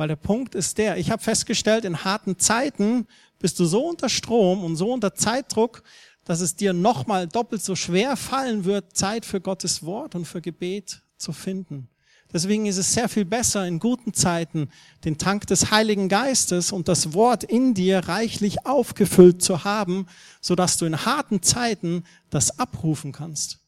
Weil 0.00 0.08
der 0.08 0.16
Punkt 0.16 0.54
ist 0.54 0.78
der, 0.78 0.96
ich 0.96 1.10
habe 1.10 1.22
festgestellt, 1.22 1.84
in 1.84 2.04
harten 2.04 2.38
Zeiten 2.38 3.06
bist 3.38 3.60
du 3.60 3.66
so 3.66 3.86
unter 3.86 4.08
Strom 4.08 4.64
und 4.64 4.76
so 4.76 4.90
unter 4.90 5.14
Zeitdruck, 5.14 5.82
dass 6.24 6.40
es 6.40 6.56
dir 6.56 6.72
nochmal 6.72 7.28
doppelt 7.28 7.62
so 7.62 7.76
schwer 7.76 8.16
fallen 8.16 8.64
wird, 8.64 8.96
Zeit 8.96 9.26
für 9.26 9.42
Gottes 9.42 9.84
Wort 9.84 10.14
und 10.14 10.24
für 10.24 10.40
Gebet 10.40 11.02
zu 11.18 11.34
finden. 11.34 11.90
Deswegen 12.32 12.64
ist 12.64 12.78
es 12.78 12.94
sehr 12.94 13.10
viel 13.10 13.26
besser, 13.26 13.66
in 13.66 13.78
guten 13.78 14.14
Zeiten 14.14 14.70
den 15.04 15.18
Tank 15.18 15.46
des 15.48 15.70
Heiligen 15.70 16.08
Geistes 16.08 16.72
und 16.72 16.88
das 16.88 17.12
Wort 17.12 17.44
in 17.44 17.74
dir 17.74 17.98
reichlich 17.98 18.64
aufgefüllt 18.64 19.42
zu 19.42 19.64
haben, 19.64 20.06
so 20.40 20.54
dass 20.54 20.78
du 20.78 20.86
in 20.86 21.04
harten 21.04 21.42
Zeiten 21.42 22.04
das 22.30 22.58
abrufen 22.58 23.12
kannst. 23.12 23.58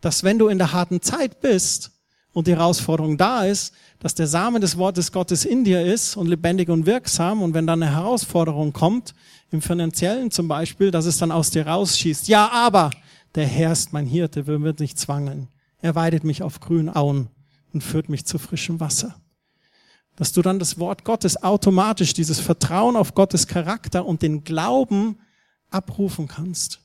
Dass 0.00 0.24
wenn 0.24 0.38
du 0.38 0.48
in 0.48 0.56
der 0.56 0.72
harten 0.72 1.02
Zeit 1.02 1.42
bist, 1.42 1.90
und 2.36 2.46
die 2.46 2.54
Herausforderung 2.54 3.16
da 3.16 3.46
ist, 3.46 3.72
dass 3.98 4.14
der 4.14 4.26
Samen 4.26 4.60
des 4.60 4.76
Wortes 4.76 5.10
Gottes 5.10 5.46
in 5.46 5.64
dir 5.64 5.80
ist 5.86 6.18
und 6.18 6.26
lebendig 6.26 6.68
und 6.68 6.84
wirksam 6.84 7.40
und 7.40 7.54
wenn 7.54 7.66
dann 7.66 7.82
eine 7.82 7.94
Herausforderung 7.94 8.74
kommt, 8.74 9.14
im 9.50 9.62
finanziellen 9.62 10.30
zum 10.30 10.46
Beispiel, 10.46 10.90
dass 10.90 11.06
es 11.06 11.16
dann 11.16 11.32
aus 11.32 11.48
dir 11.48 11.66
rausschießt. 11.66 12.28
Ja, 12.28 12.50
aber 12.52 12.90
der 13.36 13.46
Herr 13.46 13.72
ist 13.72 13.94
mein 13.94 14.04
Hirte, 14.04 14.46
wir 14.46 14.60
wird 14.60 14.80
nicht 14.80 14.98
zwangeln. 14.98 15.48
Er 15.80 15.94
weidet 15.94 16.24
mich 16.24 16.42
auf 16.42 16.60
grünen 16.60 16.94
Auen 16.94 17.30
und 17.72 17.82
führt 17.82 18.10
mich 18.10 18.26
zu 18.26 18.36
frischem 18.36 18.80
Wasser. 18.80 19.16
Dass 20.16 20.32
du 20.32 20.42
dann 20.42 20.58
das 20.58 20.78
Wort 20.78 21.04
Gottes 21.04 21.42
automatisch, 21.42 22.12
dieses 22.12 22.38
Vertrauen 22.38 22.96
auf 22.96 23.14
Gottes 23.14 23.46
Charakter 23.46 24.04
und 24.04 24.20
den 24.20 24.44
Glauben 24.44 25.18
abrufen 25.70 26.28
kannst. 26.28 26.80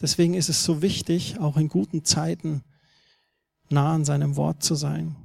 Deswegen 0.00 0.32
ist 0.32 0.48
es 0.48 0.64
so 0.64 0.80
wichtig, 0.80 1.38
auch 1.40 1.58
in 1.58 1.68
guten 1.68 2.06
Zeiten 2.06 2.64
nah 3.70 3.94
an 3.94 4.04
seinem 4.04 4.36
Wort 4.36 4.62
zu 4.62 4.74
sein. 4.74 5.16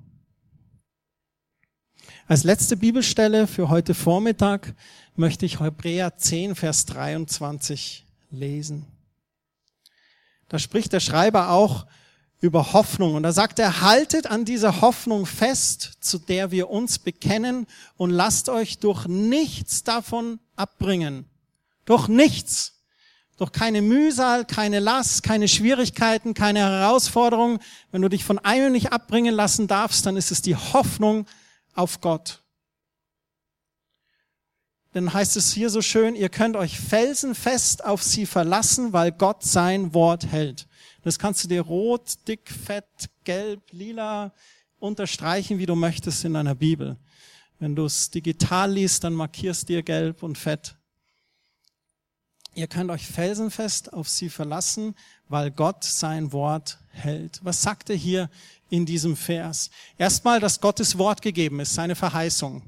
Als 2.28 2.44
letzte 2.44 2.78
Bibelstelle 2.78 3.46
für 3.48 3.70
heute 3.70 3.94
Vormittag 3.94 4.74
möchte 5.16 5.46
ich 5.46 5.60
Hebräer 5.60 6.18
10, 6.18 6.56
Vers 6.56 6.86
23 6.86 8.06
lesen. 8.32 8.88
Da 10.50 10.60
spricht 10.60 10.94
der 10.94 11.00
Schreiber 11.00 11.52
auch 11.52 11.86
über 12.42 12.74
Hoffnung 12.74 13.16
und 13.16 13.24
da 13.24 13.32
sagt 13.32 13.60
er, 13.60 13.82
haltet 13.82 14.28
an 14.28 14.46
dieser 14.46 14.82
Hoffnung 14.82 15.26
fest, 15.26 15.94
zu 16.00 16.20
der 16.20 16.52
wir 16.52 16.70
uns 16.70 17.00
bekennen 17.00 17.66
und 17.98 18.12
lasst 18.12 18.50
euch 18.50 18.80
durch 18.80 19.08
nichts 19.08 19.84
davon 19.84 20.40
abbringen. 20.56 21.26
Durch 21.86 22.08
nichts. 22.08 22.75
Doch 23.38 23.52
keine 23.52 23.82
Mühsal, 23.82 24.46
keine 24.46 24.80
Last, 24.80 25.24
keine 25.24 25.50
Schwierigkeiten, 25.50 26.34
keine 26.34 26.60
Herausforderung. 26.60 27.60
Wenn 27.92 28.02
du 28.02 28.08
dich 28.08 28.24
von 28.24 28.40
einem 28.40 28.72
nicht 28.72 28.94
abbringen 28.94 29.36
lassen 29.36 29.68
darfst, 29.68 30.06
dann 30.06 30.16
ist 30.16 30.32
es 30.32 30.42
die 30.42 30.56
Hoffnung 30.56 31.26
auf 31.74 32.00
Gott. 32.00 32.42
dann 34.94 35.14
heißt 35.14 35.36
es 35.36 35.52
hier 35.52 35.70
so 35.70 35.82
schön, 35.82 36.16
ihr 36.16 36.30
könnt 36.30 36.56
euch 36.56 36.80
felsenfest 36.80 37.84
auf 37.84 38.02
sie 38.02 38.26
verlassen, 38.26 38.94
weil 38.94 39.12
Gott 39.12 39.44
sein 39.44 39.94
Wort 39.94 40.28
hält. 40.28 40.68
Das 41.02 41.20
kannst 41.20 41.44
du 41.44 41.50
dir 41.50 41.62
rot, 41.62 42.14
dick, 42.30 42.50
fett, 42.50 43.10
gelb, 43.26 43.62
lila 43.72 44.34
unterstreichen, 44.80 45.60
wie 45.60 45.66
du 45.66 45.76
möchtest 45.76 46.24
in 46.24 46.34
deiner 46.34 46.56
Bibel. 46.56 46.96
Wenn 47.60 47.76
du 47.76 47.84
es 47.84 48.10
digital 48.10 48.72
liest, 48.72 49.04
dann 49.04 49.14
markierst 49.14 49.68
dir 49.68 49.84
gelb 49.84 50.24
und 50.24 50.38
fett. 50.38 50.78
Ihr 52.56 52.68
könnt 52.68 52.90
euch 52.90 53.06
felsenfest 53.06 53.92
auf 53.92 54.08
sie 54.08 54.30
verlassen, 54.30 54.96
weil 55.28 55.52
Gott 55.52 55.84
sein 55.84 56.32
Wort 56.32 56.80
hält. 56.90 57.42
Was 57.44 57.62
sagt 57.62 57.90
er 57.90 57.98
hier 57.98 58.30
in 58.70 58.86
diesem 58.86 59.18
Vers? 59.18 59.70
Erstmal, 59.98 60.40
dass 60.40 60.62
Gottes 60.62 60.98
Wort 60.98 61.22
gegeben 61.22 61.60
ist, 61.60 61.74
seine 61.74 61.96
Verheißung. 61.96 62.64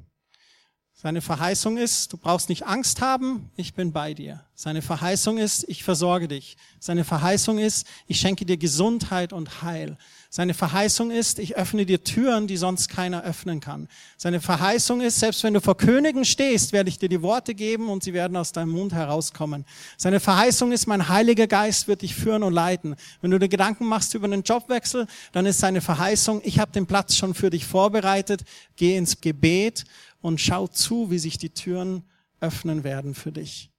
Seine 0.93 1.21
Verheißung 1.21 1.77
ist, 1.77 2.11
du 2.11 2.17
brauchst 2.17 2.49
nicht 2.49 2.65
Angst 2.65 2.99
haben, 2.99 3.49
ich 3.55 3.75
bin 3.75 3.93
bei 3.93 4.13
dir. 4.13 4.43
Seine 4.55 4.81
Verheißung 4.81 5.37
ist, 5.37 5.63
ich 5.69 5.85
versorge 5.85 6.27
dich. 6.27 6.57
Seine 6.81 7.05
Verheißung 7.05 7.57
ist, 7.57 7.87
ich 8.07 8.19
schenke 8.19 8.45
dir 8.45 8.57
Gesundheit 8.57 9.31
und 9.31 9.61
Heil. 9.61 9.97
Seine 10.29 10.53
Verheißung 10.53 11.09
ist, 11.09 11.39
ich 11.39 11.55
öffne 11.55 11.85
dir 11.85 12.03
Türen, 12.03 12.47
die 12.47 12.57
sonst 12.57 12.89
keiner 12.89 13.23
öffnen 13.23 13.61
kann. 13.61 13.87
Seine 14.17 14.41
Verheißung 14.41 14.99
ist, 15.01 15.19
selbst 15.19 15.43
wenn 15.43 15.53
du 15.53 15.61
vor 15.61 15.77
Königen 15.77 16.25
stehst, 16.25 16.73
werde 16.73 16.89
ich 16.89 16.99
dir 16.99 17.07
die 17.07 17.21
Worte 17.21 17.55
geben 17.55 17.89
und 17.89 18.03
sie 18.03 18.13
werden 18.13 18.35
aus 18.35 18.51
deinem 18.51 18.71
Mund 18.71 18.93
herauskommen. 18.93 19.65
Seine 19.97 20.19
Verheißung 20.19 20.73
ist, 20.73 20.85
mein 20.85 21.07
Heiliger 21.07 21.47
Geist 21.47 21.87
wird 21.87 22.01
dich 22.01 22.13
führen 22.13 22.43
und 22.43 22.53
leiten. 22.53 22.95
Wenn 23.21 23.31
du 23.31 23.39
dir 23.39 23.47
Gedanken 23.47 23.85
machst 23.85 24.13
über 24.15 24.25
einen 24.25 24.43
Jobwechsel, 24.43 25.07
dann 25.31 25.45
ist 25.45 25.59
seine 25.59 25.79
Verheißung, 25.79 26.41
ich 26.43 26.59
habe 26.59 26.71
den 26.71 26.87
Platz 26.87 27.15
schon 27.15 27.33
für 27.33 27.49
dich 27.49 27.65
vorbereitet, 27.65 28.43
geh 28.75 28.97
ins 28.97 29.21
Gebet 29.21 29.85
und 30.21 30.41
schau 30.41 30.67
zu, 30.67 31.09
wie 31.09 31.19
sich 31.19 31.37
die 31.37 31.51
Türen 31.51 32.03
öffnen 32.41 32.83
werden 32.83 33.15
für 33.15 33.31
dich. 33.31 33.71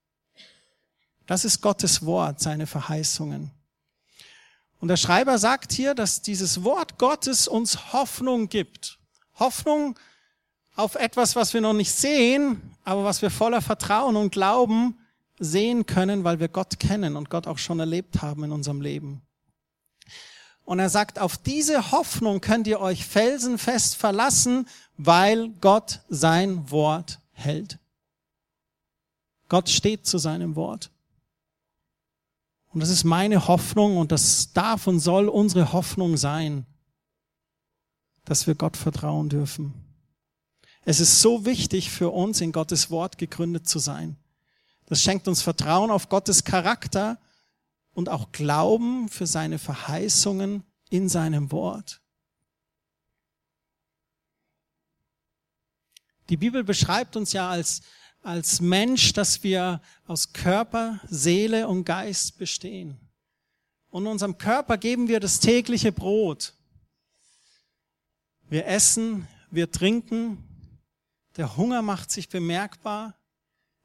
Das 1.26 1.44
ist 1.44 1.60
Gottes 1.60 2.06
Wort, 2.06 2.40
seine 2.40 2.66
Verheißungen. 2.66 3.50
Und 4.80 4.88
der 4.88 4.96
Schreiber 4.96 5.38
sagt 5.38 5.72
hier, 5.72 5.94
dass 5.94 6.22
dieses 6.22 6.62
Wort 6.62 6.98
Gottes 6.98 7.48
uns 7.48 7.92
Hoffnung 7.92 8.48
gibt. 8.48 8.98
Hoffnung 9.38 9.98
auf 10.76 10.94
etwas, 10.94 11.34
was 11.34 11.54
wir 11.54 11.60
noch 11.60 11.72
nicht 11.72 11.92
sehen, 11.92 12.76
aber 12.84 13.04
was 13.04 13.20
wir 13.20 13.30
voller 13.30 13.60
Vertrauen 13.60 14.16
und 14.16 14.30
Glauben 14.30 14.98
sehen 15.40 15.86
können, 15.86 16.24
weil 16.24 16.40
wir 16.40 16.48
Gott 16.48 16.78
kennen 16.78 17.16
und 17.16 17.30
Gott 17.30 17.46
auch 17.46 17.58
schon 17.58 17.80
erlebt 17.80 18.22
haben 18.22 18.44
in 18.44 18.52
unserem 18.52 18.80
Leben. 18.80 19.22
Und 20.64 20.78
er 20.78 20.90
sagt, 20.90 21.18
auf 21.18 21.38
diese 21.38 21.92
Hoffnung 21.92 22.40
könnt 22.40 22.66
ihr 22.66 22.80
euch 22.80 23.06
felsenfest 23.06 23.96
verlassen, 23.96 24.68
weil 24.96 25.48
Gott 25.60 26.00
sein 26.08 26.70
Wort 26.70 27.20
hält. 27.32 27.78
Gott 29.48 29.70
steht 29.70 30.06
zu 30.06 30.18
seinem 30.18 30.56
Wort. 30.56 30.90
Und 32.70 32.80
das 32.80 32.90
ist 32.90 33.04
meine 33.04 33.48
Hoffnung 33.48 33.96
und 33.96 34.12
das 34.12 34.52
darf 34.52 34.86
und 34.86 35.00
soll 35.00 35.28
unsere 35.28 35.72
Hoffnung 35.72 36.16
sein, 36.16 36.66
dass 38.24 38.46
wir 38.46 38.54
Gott 38.54 38.76
vertrauen 38.76 39.28
dürfen. 39.28 39.72
Es 40.84 41.00
ist 41.00 41.20
so 41.20 41.44
wichtig 41.44 41.90
für 41.90 42.10
uns, 42.10 42.40
in 42.40 42.52
Gottes 42.52 42.90
Wort 42.90 43.18
gegründet 43.18 43.68
zu 43.68 43.78
sein. 43.78 44.16
Das 44.86 45.02
schenkt 45.02 45.28
uns 45.28 45.42
Vertrauen 45.42 45.90
auf 45.90 46.08
Gottes 46.08 46.44
Charakter 46.44 47.18
und 47.92 48.08
auch 48.08 48.32
Glauben 48.32 49.08
für 49.08 49.26
seine 49.26 49.58
Verheißungen 49.58 50.62
in 50.88 51.08
seinem 51.08 51.52
Wort. 51.52 52.00
Die 56.28 56.36
Bibel 56.36 56.64
beschreibt 56.64 57.16
uns 57.16 57.32
ja 57.32 57.48
als, 57.48 57.80
als 58.22 58.60
Mensch, 58.60 59.12
dass 59.12 59.42
wir 59.42 59.80
aus 60.06 60.32
Körper, 60.32 61.00
Seele 61.08 61.68
und 61.68 61.84
Geist 61.84 62.38
bestehen. 62.38 62.98
Und 63.90 64.06
unserem 64.06 64.36
Körper 64.38 64.76
geben 64.76 65.08
wir 65.08 65.20
das 65.20 65.40
tägliche 65.40 65.92
Brot. 65.92 66.54
Wir 68.48 68.66
essen, 68.66 69.26
wir 69.50 69.70
trinken, 69.70 70.44
der 71.36 71.56
Hunger 71.56 71.82
macht 71.82 72.10
sich 72.10 72.28
bemerkbar. 72.28 73.14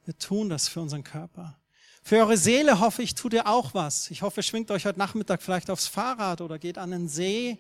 Wir 0.06 0.18
tun 0.18 0.50
das 0.50 0.68
für 0.68 0.82
unseren 0.82 1.04
Körper. 1.04 1.58
Für 2.02 2.18
eure 2.18 2.36
Seele 2.36 2.80
hoffe 2.80 3.02
ich, 3.02 3.16
tut 3.16 3.32
ihr 3.34 3.48
auch 3.48 3.74
was. 3.74 4.12
Ich 4.12 4.24
hoffe, 4.24 4.44
schwingt 4.44 4.72
euch 4.72 4.86
heute 4.86 5.00
Nachmittag 5.00 5.42
vielleicht 5.42 5.70
aufs 5.70 5.88
Fahrrad 5.88 6.42
oder 6.42 6.60
geht 6.60 6.78
an 6.78 6.92
den 6.92 7.08
See 7.08 7.58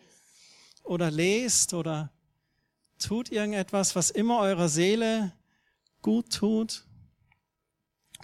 oder 0.83 1.09
lest 1.09 1.73
oder 1.73 2.11
tut 2.99 3.31
irgendetwas, 3.31 3.95
was 3.95 4.09
immer 4.09 4.39
eurer 4.39 4.67
Seele 4.67 5.31
gut 6.03 6.31
tut. 6.31 6.85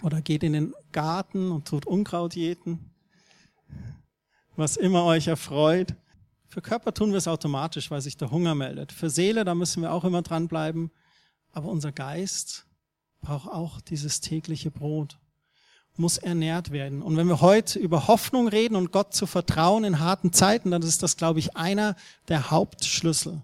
Oder 0.02 0.22
geht 0.22 0.44
in 0.44 0.52
den 0.52 0.74
Garten 0.92 1.50
und 1.50 1.66
tut 1.66 1.84
Unkraut 1.84 2.36
jäten. 2.36 2.94
Was 4.54 4.76
immer 4.76 5.04
euch 5.04 5.26
erfreut. 5.26 5.96
Für 6.46 6.62
Körper 6.62 6.94
tun 6.94 7.10
wir 7.10 7.18
es 7.18 7.26
automatisch, 7.26 7.90
weil 7.90 8.00
sich 8.00 8.16
der 8.16 8.30
Hunger 8.30 8.54
meldet. 8.54 8.92
Für 8.92 9.10
Seele, 9.10 9.44
da 9.44 9.56
müssen 9.56 9.82
wir 9.82 9.92
auch 9.92 10.04
immer 10.04 10.22
dranbleiben. 10.22 10.92
Aber 11.50 11.68
unser 11.68 11.90
Geist 11.90 12.66
braucht 13.20 13.48
auch 13.48 13.80
dieses 13.80 14.20
tägliche 14.20 14.70
Brot 14.70 15.18
muss 16.00 16.18
ernährt 16.18 16.72
werden. 16.72 17.02
Und 17.02 17.16
wenn 17.16 17.28
wir 17.28 17.40
heute 17.40 17.78
über 17.78 18.08
Hoffnung 18.08 18.48
reden 18.48 18.74
und 18.74 18.90
Gott 18.90 19.14
zu 19.14 19.26
vertrauen 19.26 19.84
in 19.84 20.00
harten 20.00 20.32
Zeiten, 20.32 20.70
dann 20.70 20.82
ist 20.82 21.02
das, 21.02 21.16
glaube 21.16 21.38
ich, 21.38 21.56
einer 21.56 21.94
der 22.28 22.50
Hauptschlüssel. 22.50 23.42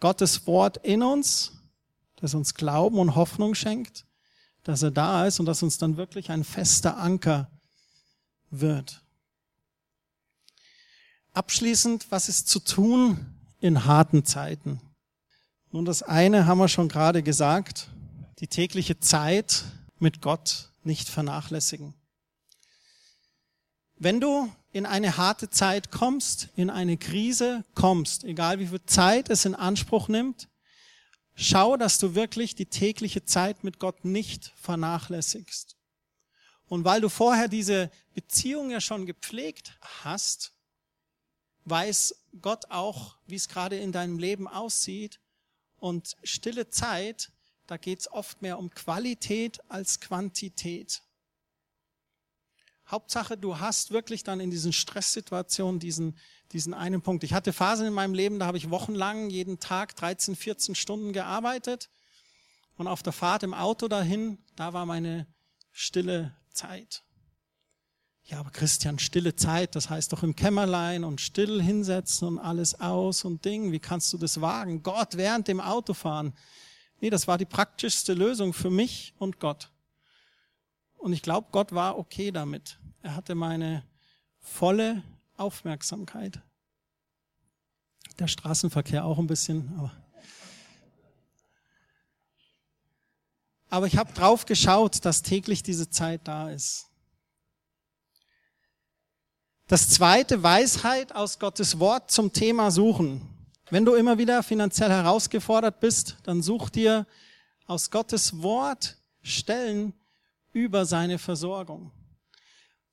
Gottes 0.00 0.46
Wort 0.46 0.76
in 0.78 1.02
uns, 1.02 1.57
das 2.20 2.34
uns 2.34 2.54
Glauben 2.54 2.98
und 2.98 3.14
Hoffnung 3.14 3.54
schenkt, 3.54 4.04
dass 4.64 4.82
er 4.82 4.90
da 4.90 5.26
ist 5.26 5.40
und 5.40 5.46
dass 5.46 5.62
uns 5.62 5.78
dann 5.78 5.96
wirklich 5.96 6.30
ein 6.30 6.44
fester 6.44 6.98
Anker 6.98 7.50
wird. 8.50 9.02
Abschließend, 11.32 12.10
was 12.10 12.28
ist 12.28 12.48
zu 12.48 12.60
tun 12.60 13.34
in 13.60 13.84
harten 13.84 14.24
Zeiten? 14.24 14.80
Nun, 15.70 15.84
das 15.84 16.02
eine 16.02 16.46
haben 16.46 16.58
wir 16.58 16.68
schon 16.68 16.88
gerade 16.88 17.22
gesagt, 17.22 17.88
die 18.40 18.48
tägliche 18.48 18.98
Zeit 19.00 19.64
mit 19.98 20.22
Gott 20.22 20.70
nicht 20.82 21.08
vernachlässigen. 21.08 21.94
Wenn 23.96 24.20
du 24.20 24.50
in 24.72 24.86
eine 24.86 25.16
harte 25.16 25.50
Zeit 25.50 25.90
kommst, 25.90 26.48
in 26.56 26.70
eine 26.70 26.96
Krise 26.96 27.64
kommst, 27.74 28.24
egal 28.24 28.58
wie 28.58 28.68
viel 28.68 28.84
Zeit 28.86 29.28
es 29.28 29.44
in 29.44 29.54
Anspruch 29.54 30.08
nimmt, 30.08 30.48
schau, 31.38 31.76
dass 31.76 31.98
du 31.98 32.14
wirklich 32.14 32.54
die 32.54 32.66
tägliche 32.66 33.24
Zeit 33.24 33.64
mit 33.64 33.78
Gott 33.78 34.04
nicht 34.04 34.52
vernachlässigst. 34.56 35.76
Und 36.66 36.84
weil 36.84 37.00
du 37.00 37.08
vorher 37.08 37.48
diese 37.48 37.90
Beziehung 38.14 38.70
ja 38.70 38.80
schon 38.80 39.06
gepflegt 39.06 39.78
hast, 40.02 40.52
weiß 41.64 42.14
Gott 42.42 42.70
auch, 42.70 43.16
wie 43.26 43.36
es 43.36 43.48
gerade 43.48 43.78
in 43.78 43.92
deinem 43.92 44.18
Leben 44.18 44.46
aussieht. 44.48 45.20
Und 45.78 46.16
stille 46.24 46.68
Zeit 46.68 47.30
da 47.68 47.76
geht 47.76 48.00
es 48.00 48.10
oft 48.10 48.40
mehr 48.40 48.58
um 48.58 48.70
Qualität 48.70 49.60
als 49.68 50.00
Quantität. 50.00 51.02
Hauptsache, 52.90 53.36
du 53.36 53.58
hast 53.58 53.90
wirklich 53.90 54.24
dann 54.24 54.40
in 54.40 54.50
diesen 54.50 54.72
Stresssituationen 54.72 55.78
diesen, 55.78 56.16
diesen 56.52 56.72
einen 56.72 57.02
Punkt. 57.02 57.22
Ich 57.22 57.34
hatte 57.34 57.52
Phasen 57.52 57.86
in 57.86 57.92
meinem 57.92 58.14
Leben, 58.14 58.38
da 58.38 58.46
habe 58.46 58.56
ich 58.56 58.70
wochenlang 58.70 59.28
jeden 59.28 59.60
Tag 59.60 59.94
13, 59.96 60.34
14 60.34 60.74
Stunden 60.74 61.12
gearbeitet. 61.12 61.90
Und 62.76 62.86
auf 62.86 63.02
der 63.02 63.12
Fahrt 63.12 63.42
im 63.42 63.52
Auto 63.54 63.88
dahin, 63.88 64.38
da 64.56 64.72
war 64.72 64.86
meine 64.86 65.26
stille 65.70 66.34
Zeit. 66.50 67.02
Ja, 68.24 68.40
aber 68.40 68.50
Christian, 68.50 68.98
stille 68.98 69.36
Zeit, 69.36 69.74
das 69.74 69.90
heißt 69.90 70.12
doch 70.12 70.22
im 70.22 70.36
Kämmerlein 70.36 71.02
und 71.02 71.20
still 71.20 71.62
hinsetzen 71.62 72.28
und 72.28 72.38
alles 72.38 72.78
aus 72.78 73.24
und 73.24 73.44
Ding. 73.44 73.72
Wie 73.72 73.80
kannst 73.80 74.12
du 74.12 74.18
das 74.18 74.40
wagen? 74.40 74.82
Gott 74.82 75.16
während 75.16 75.48
dem 75.48 75.60
Autofahren. 75.60 76.34
Nee, 77.00 77.10
das 77.10 77.26
war 77.26 77.38
die 77.38 77.46
praktischste 77.46 78.14
Lösung 78.14 78.52
für 78.52 78.70
mich 78.70 79.14
und 79.18 79.40
Gott. 79.40 79.70
Und 80.98 81.12
ich 81.12 81.22
glaube, 81.22 81.48
Gott 81.52 81.72
war 81.72 81.98
okay 81.98 82.30
damit. 82.30 82.78
Er 83.02 83.14
hatte 83.14 83.34
meine 83.34 83.84
volle 84.40 85.02
Aufmerksamkeit. 85.36 86.40
Der 88.18 88.26
Straßenverkehr 88.26 89.04
auch 89.04 89.18
ein 89.18 89.26
bisschen, 89.26 89.72
aber. 89.78 89.92
Aber 93.70 93.86
ich 93.86 93.96
habe 93.96 94.12
drauf 94.12 94.46
geschaut, 94.46 95.04
dass 95.04 95.22
täglich 95.22 95.62
diese 95.62 95.90
Zeit 95.90 96.22
da 96.24 96.50
ist. 96.50 96.86
Das 99.66 99.90
zweite, 99.90 100.42
Weisheit 100.42 101.14
aus 101.14 101.38
Gottes 101.38 101.78
Wort 101.78 102.10
zum 102.10 102.32
Thema 102.32 102.70
Suchen. 102.70 103.28
Wenn 103.68 103.84
du 103.84 103.94
immer 103.94 104.16
wieder 104.16 104.42
finanziell 104.42 104.88
herausgefordert 104.88 105.80
bist, 105.80 106.16
dann 106.22 106.42
such 106.42 106.70
dir 106.70 107.06
aus 107.66 107.90
Gottes 107.90 108.42
Wort 108.42 108.96
Stellen 109.20 109.92
über 110.52 110.86
seine 110.86 111.18
Versorgung. 111.18 111.92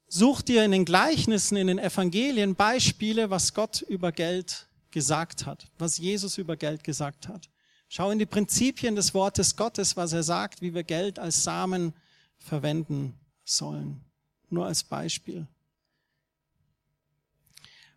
Such 0.08 0.42
dir 0.42 0.64
in 0.64 0.72
den 0.72 0.86
Gleichnissen, 0.86 1.58
in 1.58 1.68
den 1.68 1.80
Evangelien 1.80 2.56
Beispiele, 2.56 3.30
was 3.30 3.54
Gott 3.54 3.82
über 3.82 4.12
Geld 4.12 4.68
gesagt 4.92 5.46
hat, 5.46 5.68
was 5.78 5.98
Jesus 5.98 6.38
über 6.38 6.56
Geld 6.56 6.84
gesagt 6.84 7.28
hat. 7.28 7.50
Schau 7.90 8.12
in 8.12 8.20
die 8.20 8.26
Prinzipien 8.26 8.96
des 8.96 9.14
Wortes 9.14 9.56
Gottes, 9.56 9.98
was 9.98 10.14
er 10.14 10.24
sagt, 10.24 10.62
wie 10.62 10.74
wir 10.74 10.84
Geld 10.84 11.20
als 11.20 11.44
Samen 11.44 11.94
verwenden 12.38 13.14
sollen. 13.44 14.02
Nur 14.50 14.66
als 14.66 14.84
Beispiel. 14.84 15.48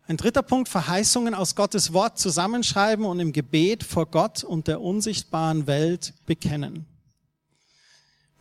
Ein 0.07 0.17
dritter 0.17 0.41
Punkt, 0.41 0.69
Verheißungen 0.69 1.35
aus 1.35 1.55
Gottes 1.55 1.93
Wort 1.93 2.17
zusammenschreiben 2.17 3.05
und 3.05 3.19
im 3.19 3.31
Gebet 3.31 3.83
vor 3.83 4.07
Gott 4.07 4.43
und 4.43 4.67
der 4.67 4.81
unsichtbaren 4.81 5.67
Welt 5.67 6.13
bekennen. 6.25 6.87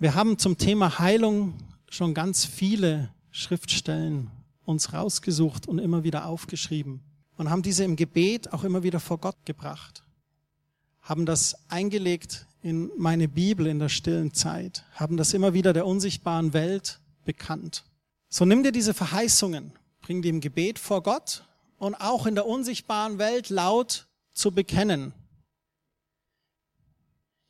Wir 0.01 0.15
haben 0.15 0.39
zum 0.39 0.59
Thema 0.59 1.01
Heilung 1.01 1.55
schon 1.91 2.15
ganz 2.15 2.45
viele 2.45 3.13
Schriftstellen 3.33 4.31
uns 4.65 4.93
rausgesucht 4.93 5.67
und 5.67 5.81
immer 5.81 6.05
wieder 6.05 6.27
aufgeschrieben 6.27 7.01
und 7.37 7.51
haben 7.51 7.63
diese 7.63 7.83
im 7.83 7.97
Gebet 7.97 8.53
auch 8.53 8.63
immer 8.63 8.85
wieder 8.85 9.01
vor 9.01 9.19
Gott 9.19 9.45
gebracht. 9.45 10.05
Haben 11.01 11.27
das 11.27 11.57
eingelegt 11.69 12.47
in 12.63 12.93
meine 12.97 13.27
Bibel 13.27 13.67
in 13.67 13.81
der 13.81 13.89
stillen 13.89 14.33
Zeit, 14.33 14.85
haben 14.93 15.17
das 15.17 15.35
immer 15.35 15.53
wieder 15.53 15.73
der 15.73 15.85
unsichtbaren 15.85 16.53
Welt 16.53 17.01
bekannt. 17.25 17.83
So 18.29 18.45
nimm 18.45 18.63
dir 18.63 18.71
diese 18.71 18.95
Verheißungen, 18.95 19.73
bring 20.01 20.23
die 20.23 20.29
im 20.29 20.41
Gebet 20.41 20.79
vor 20.79 21.03
Gott 21.03 21.45
und 21.77 21.97
auch 21.97 22.27
in 22.27 22.37
der 22.37 22.47
unsichtbaren 22.47 23.19
Welt 23.19 23.51
laut 23.51 24.07
zu 24.33 24.53
bekennen. 24.53 25.13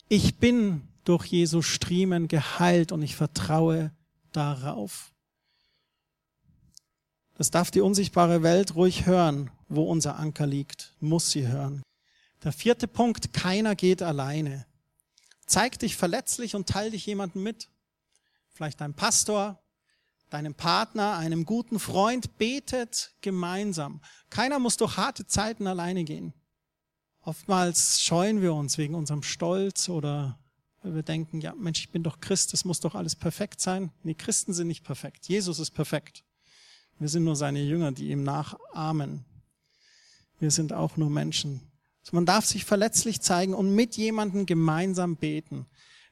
Ich 0.09 0.37
bin 0.37 0.88
durch 1.09 1.27
Jesu 1.27 1.63
Striemen 1.63 2.29
geheilt 2.29 2.93
und 2.93 3.03
ich 3.03 3.17
vertraue 3.17 3.93
darauf. 4.33 5.15
Das 7.35 7.51
darf 7.51 7.71
die 7.71 7.81
unsichtbare 7.81 8.43
Welt 8.43 8.75
ruhig 8.75 9.07
hören, 9.07 9.51
wo 9.69 9.85
unser 9.85 10.19
Anker 10.19 10.47
liegt, 10.47 10.95
muss 11.01 11.31
sie 11.31 11.49
hören. 11.49 11.83
Der 12.43 12.53
vierte 12.53 12.87
Punkt, 12.87 13.33
keiner 13.33 13.75
geht 13.75 14.03
alleine. 14.03 14.67
Zeig 15.47 15.79
dich 15.79 15.97
verletzlich 15.97 16.55
und 16.55 16.69
teil 16.69 16.91
dich 16.91 17.07
jemanden 17.07 17.43
mit. 17.43 17.71
Vielleicht 18.51 18.81
dein 18.81 18.93
Pastor, 18.93 19.63
deinem 20.29 20.55
Partner, 20.55 21.17
einem 21.17 21.47
guten 21.47 21.79
Freund, 21.79 22.37
betet 22.37 23.15
gemeinsam. 23.23 24.03
Keiner 24.29 24.59
muss 24.59 24.77
durch 24.77 24.99
harte 24.99 25.27
Zeiten 25.27 25.67
alleine 25.67 26.05
gehen. 26.05 26.35
Oftmals 27.23 28.03
scheuen 28.03 28.43
wir 28.43 28.53
uns 28.53 28.77
wegen 28.77 28.95
unserem 28.95 29.23
Stolz 29.23 29.89
oder 29.89 30.39
weil 30.89 30.95
wir 30.95 31.03
denken, 31.03 31.43
ja 31.43 31.55
Mensch, 31.55 31.81
ich 31.81 31.91
bin 31.91 32.03
doch 32.03 32.19
Christ, 32.19 32.55
es 32.55 32.65
muss 32.65 32.81
doch 32.81 32.95
alles 32.95 33.15
perfekt 33.15 33.61
sein. 33.61 33.91
Nee, 34.05 34.15
Christen 34.15 34.55
sind 34.55 34.69
nicht 34.69 34.85
perfekt. 34.85 35.29
Jesus 35.29 35.59
ist 35.59 35.73
perfekt. 35.73 36.25
Wir 36.99 37.09
sind 37.09 37.25
nur 37.25 37.37
seine 37.37 37.63
Jünger, 37.63 37.93
die 37.93 38.09
ihm 38.09 38.23
nachahmen. 38.23 39.27
Wir 40.41 40.51
sind 40.51 40.73
auch 40.73 40.97
nur 40.97 41.11
Menschen. 41.11 41.61
Also 42.01 42.17
man 42.17 42.25
darf 42.25 42.47
sich 42.47 42.65
verletzlich 42.65 43.21
zeigen 43.21 43.53
und 43.53 43.75
mit 43.75 43.99
jemandem 43.99 44.47
gemeinsam 44.47 45.17
beten. 45.17 45.67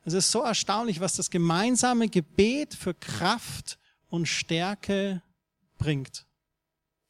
Es 0.04 0.12
ist 0.12 0.30
so 0.30 0.42
erstaunlich, 0.42 1.00
was 1.00 1.16
das 1.16 1.30
gemeinsame 1.30 2.10
Gebet 2.10 2.74
für 2.74 2.92
Kraft 2.92 3.78
und 4.08 4.26
Stärke 4.26 5.22
bringt. 5.78 6.26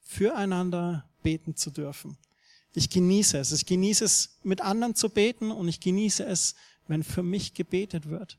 Füreinander 0.02 1.04
beten 1.24 1.56
zu 1.56 1.72
dürfen. 1.72 2.16
Ich 2.74 2.90
genieße 2.90 3.38
es. 3.38 3.50
Ich 3.50 3.66
genieße 3.66 4.04
es, 4.04 4.38
mit 4.44 4.60
anderen 4.60 4.94
zu 4.94 5.10
beten 5.10 5.50
und 5.50 5.66
ich 5.66 5.80
genieße 5.80 6.24
es, 6.24 6.54
wenn 6.88 7.02
für 7.02 7.22
mich 7.22 7.54
gebetet 7.54 8.08
wird. 8.08 8.38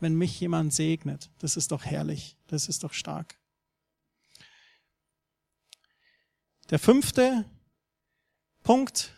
Wenn 0.00 0.14
mich 0.14 0.38
jemand 0.38 0.72
segnet. 0.72 1.30
Das 1.38 1.56
ist 1.56 1.72
doch 1.72 1.84
herrlich. 1.84 2.36
Das 2.46 2.68
ist 2.68 2.84
doch 2.84 2.92
stark. 2.92 3.36
Der 6.70 6.78
fünfte 6.78 7.44
Punkt, 8.62 9.14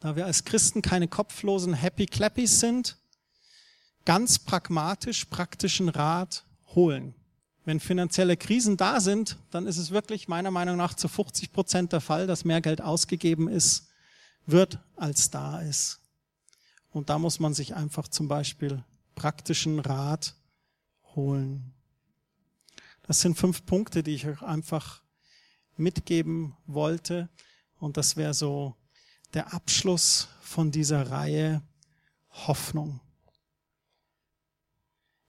da 0.00 0.16
wir 0.16 0.26
als 0.26 0.44
Christen 0.44 0.82
keine 0.82 1.08
kopflosen 1.08 1.74
Happy 1.74 2.06
Clappies 2.06 2.60
sind, 2.60 2.98
ganz 4.04 4.38
pragmatisch 4.38 5.24
praktischen 5.24 5.88
Rat 5.88 6.44
holen. 6.74 7.14
Wenn 7.64 7.80
finanzielle 7.80 8.36
Krisen 8.36 8.76
da 8.76 9.00
sind, 9.00 9.38
dann 9.50 9.66
ist 9.66 9.76
es 9.76 9.90
wirklich 9.90 10.28
meiner 10.28 10.50
Meinung 10.50 10.76
nach 10.76 10.94
zu 10.94 11.08
50 11.08 11.52
Prozent 11.52 11.92
der 11.92 12.00
Fall, 12.00 12.26
dass 12.26 12.44
mehr 12.44 12.60
Geld 12.60 12.80
ausgegeben 12.80 13.48
ist, 13.48 13.88
wird, 14.46 14.78
als 14.96 15.30
da 15.30 15.60
ist. 15.60 15.99
Und 16.90 17.08
da 17.08 17.18
muss 17.18 17.38
man 17.40 17.54
sich 17.54 17.74
einfach 17.74 18.08
zum 18.08 18.28
Beispiel 18.28 18.84
praktischen 19.14 19.78
Rat 19.78 20.34
holen. 21.14 21.72
Das 23.02 23.20
sind 23.20 23.36
fünf 23.36 23.64
Punkte, 23.66 24.02
die 24.02 24.14
ich 24.14 24.26
euch 24.26 24.42
einfach 24.42 25.02
mitgeben 25.76 26.56
wollte. 26.66 27.28
Und 27.78 27.96
das 27.96 28.16
wäre 28.16 28.34
so 28.34 28.74
der 29.34 29.52
Abschluss 29.52 30.28
von 30.40 30.70
dieser 30.70 31.10
Reihe 31.10 31.62
Hoffnung. 32.30 33.00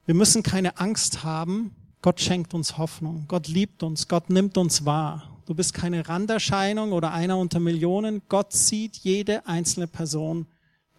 Wir 0.05 0.15
müssen 0.15 0.43
keine 0.43 0.77
Angst 0.77 1.23
haben. 1.23 1.75
Gott 2.01 2.19
schenkt 2.19 2.53
uns 2.53 2.77
Hoffnung. 2.77 3.25
Gott 3.27 3.47
liebt 3.47 3.83
uns. 3.83 4.07
Gott 4.07 4.29
nimmt 4.29 4.57
uns 4.57 4.85
wahr. 4.85 5.39
Du 5.45 5.53
bist 5.53 5.73
keine 5.73 6.07
Randerscheinung 6.07 6.91
oder 6.91 7.11
einer 7.11 7.37
unter 7.37 7.59
Millionen. 7.59 8.21
Gott 8.27 8.53
sieht 8.53 8.97
jede 8.97 9.45
einzelne 9.45 9.87
Person 9.87 10.47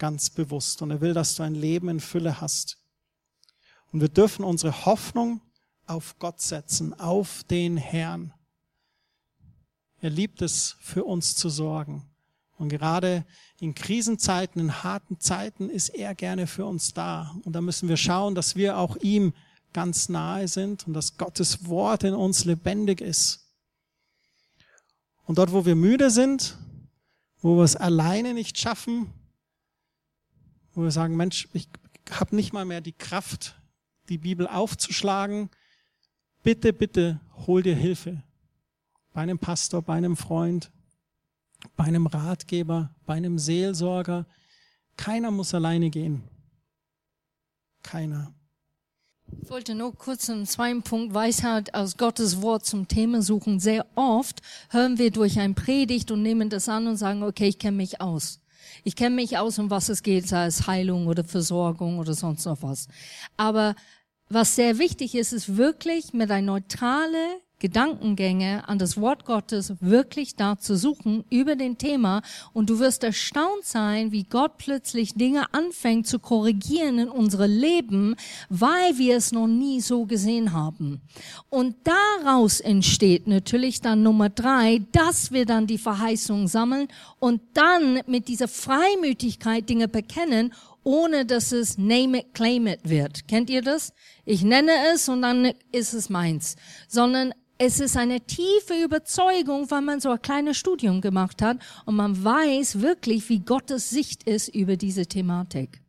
ganz 0.02 0.30
bewusst 0.30 0.82
und 0.82 0.90
er 0.90 1.00
will, 1.00 1.14
dass 1.14 1.36
du 1.36 1.44
ein 1.44 1.54
Leben 1.54 1.88
in 1.88 2.00
Fülle 2.00 2.40
hast. 2.40 2.76
Und 3.92 4.00
wir 4.00 4.08
dürfen 4.08 4.44
unsere 4.44 4.84
Hoffnung 4.84 5.40
auf 5.86 6.18
Gott 6.18 6.40
setzen, 6.40 6.92
auf 6.98 7.44
den 7.44 7.76
Herrn. 7.76 8.34
Er 10.00 10.10
liebt 10.10 10.42
es, 10.42 10.74
für 10.80 11.04
uns 11.04 11.36
zu 11.36 11.48
sorgen. 11.48 12.10
Und 12.58 12.68
gerade 12.68 13.24
in 13.60 13.76
Krisenzeiten, 13.76 14.60
in 14.60 14.82
harten 14.82 15.20
Zeiten 15.20 15.70
ist 15.70 15.90
er 15.90 16.16
gerne 16.16 16.48
für 16.48 16.66
uns 16.66 16.92
da. 16.92 17.36
Und 17.44 17.52
da 17.52 17.60
müssen 17.60 17.88
wir 17.88 17.96
schauen, 17.96 18.34
dass 18.34 18.56
wir 18.56 18.78
auch 18.78 18.96
ihm 18.96 19.32
ganz 19.72 20.08
nahe 20.08 20.48
sind 20.48 20.84
und 20.84 20.94
dass 20.94 21.16
Gottes 21.16 21.68
Wort 21.68 22.02
in 22.02 22.14
uns 22.14 22.44
lebendig 22.44 23.00
ist. 23.00 23.46
Und 25.26 25.38
dort, 25.38 25.52
wo 25.52 25.64
wir 25.64 25.76
müde 25.76 26.10
sind, 26.10 26.58
wo 27.40 27.56
wir 27.56 27.62
es 27.62 27.76
alleine 27.76 28.34
nicht 28.34 28.58
schaffen, 28.58 29.12
wo 30.74 30.82
wir 30.82 30.90
sagen, 30.90 31.16
Mensch, 31.16 31.48
ich 31.52 31.68
habe 32.10 32.34
nicht 32.34 32.52
mal 32.52 32.64
mehr 32.64 32.80
die 32.80 32.92
Kraft, 32.92 33.56
die 34.08 34.18
Bibel 34.18 34.46
aufzuschlagen, 34.46 35.50
bitte, 36.42 36.72
bitte 36.72 37.20
hol 37.46 37.62
dir 37.62 37.76
Hilfe 37.76 38.22
bei 39.12 39.22
einem 39.22 39.38
Pastor, 39.38 39.82
bei 39.82 39.94
einem 39.94 40.16
Freund, 40.16 40.70
bei 41.76 41.84
einem 41.84 42.06
Ratgeber, 42.06 42.94
bei 43.06 43.14
einem 43.14 43.38
Seelsorger. 43.38 44.26
Keiner 44.96 45.30
muss 45.30 45.54
alleine 45.54 45.90
gehen. 45.90 46.22
Keiner. 47.82 48.32
Ich 49.40 49.50
wollte 49.50 49.74
nur 49.74 49.94
kurz 49.94 50.28
einen 50.28 50.46
zweiten 50.46 50.82
Punkt 50.82 51.14
Weisheit 51.14 51.74
aus 51.74 51.96
Gottes 51.96 52.42
Wort 52.42 52.66
zum 52.66 52.86
Thema 52.86 53.22
suchen. 53.22 53.60
Sehr 53.60 53.86
oft 53.94 54.42
hören 54.70 54.98
wir 54.98 55.10
durch 55.10 55.38
ein 55.38 55.54
Predigt 55.54 56.10
und 56.10 56.22
nehmen 56.22 56.50
das 56.50 56.68
an 56.68 56.86
und 56.86 56.96
sagen, 56.96 57.22
okay, 57.22 57.48
ich 57.48 57.58
kenne 57.58 57.76
mich 57.78 58.00
aus. 58.00 58.41
Ich 58.84 58.96
kenne 58.96 59.16
mich 59.16 59.38
aus, 59.38 59.58
um 59.58 59.70
was 59.70 59.88
es 59.88 60.02
geht, 60.02 60.28
sei 60.28 60.46
es 60.46 60.66
Heilung 60.66 61.06
oder 61.06 61.24
Versorgung 61.24 61.98
oder 61.98 62.14
sonst 62.14 62.44
noch 62.44 62.62
was. 62.62 62.88
Aber 63.36 63.74
was 64.28 64.54
sehr 64.56 64.78
wichtig 64.78 65.14
ist, 65.14 65.32
ist 65.32 65.56
wirklich 65.56 66.12
mit 66.12 66.30
einer 66.30 66.52
neutrale 66.52 67.40
Gedankengänge 67.62 68.68
an 68.68 68.80
das 68.80 69.00
Wort 69.00 69.24
Gottes 69.24 69.74
wirklich 69.78 70.34
da 70.34 70.58
zu 70.58 70.76
suchen 70.76 71.22
über 71.30 71.54
den 71.54 71.78
Thema 71.78 72.22
und 72.52 72.68
du 72.68 72.80
wirst 72.80 73.04
erstaunt 73.04 73.64
sein, 73.64 74.10
wie 74.10 74.24
Gott 74.24 74.58
plötzlich 74.58 75.14
Dinge 75.14 75.54
anfängt 75.54 76.08
zu 76.08 76.18
korrigieren 76.18 76.98
in 76.98 77.08
unsere 77.08 77.46
Leben, 77.46 78.16
weil 78.48 78.98
wir 78.98 79.16
es 79.16 79.30
noch 79.30 79.46
nie 79.46 79.80
so 79.80 80.06
gesehen 80.06 80.52
haben. 80.52 81.02
Und 81.50 81.76
daraus 81.84 82.58
entsteht 82.58 83.28
natürlich 83.28 83.80
dann 83.80 84.02
Nummer 84.02 84.28
drei, 84.28 84.82
dass 84.90 85.30
wir 85.30 85.46
dann 85.46 85.68
die 85.68 85.78
Verheißung 85.78 86.48
sammeln 86.48 86.88
und 87.20 87.40
dann 87.54 88.00
mit 88.08 88.26
dieser 88.26 88.48
Freimütigkeit 88.48 89.68
Dinge 89.68 89.86
bekennen 89.86 90.52
ohne 90.84 91.26
dass 91.26 91.52
es 91.52 91.78
name 91.78 92.20
it, 92.20 92.34
claim 92.34 92.66
it 92.66 92.80
wird. 92.88 93.28
Kennt 93.28 93.50
ihr 93.50 93.62
das? 93.62 93.92
Ich 94.24 94.42
nenne 94.42 94.72
es 94.92 95.08
und 95.08 95.22
dann 95.22 95.52
ist 95.70 95.94
es 95.94 96.10
meins. 96.10 96.56
Sondern 96.88 97.32
es 97.58 97.78
ist 97.78 97.96
eine 97.96 98.20
tiefe 98.20 98.74
Überzeugung, 98.82 99.70
weil 99.70 99.82
man 99.82 100.00
so 100.00 100.10
ein 100.10 100.20
kleines 100.20 100.56
Studium 100.56 101.00
gemacht 101.00 101.42
hat 101.42 101.58
und 101.86 101.94
man 101.94 102.24
weiß 102.24 102.80
wirklich, 102.80 103.28
wie 103.28 103.40
Gottes 103.40 103.90
Sicht 103.90 104.24
ist 104.24 104.48
über 104.48 104.76
diese 104.76 105.06
Thematik. 105.06 105.80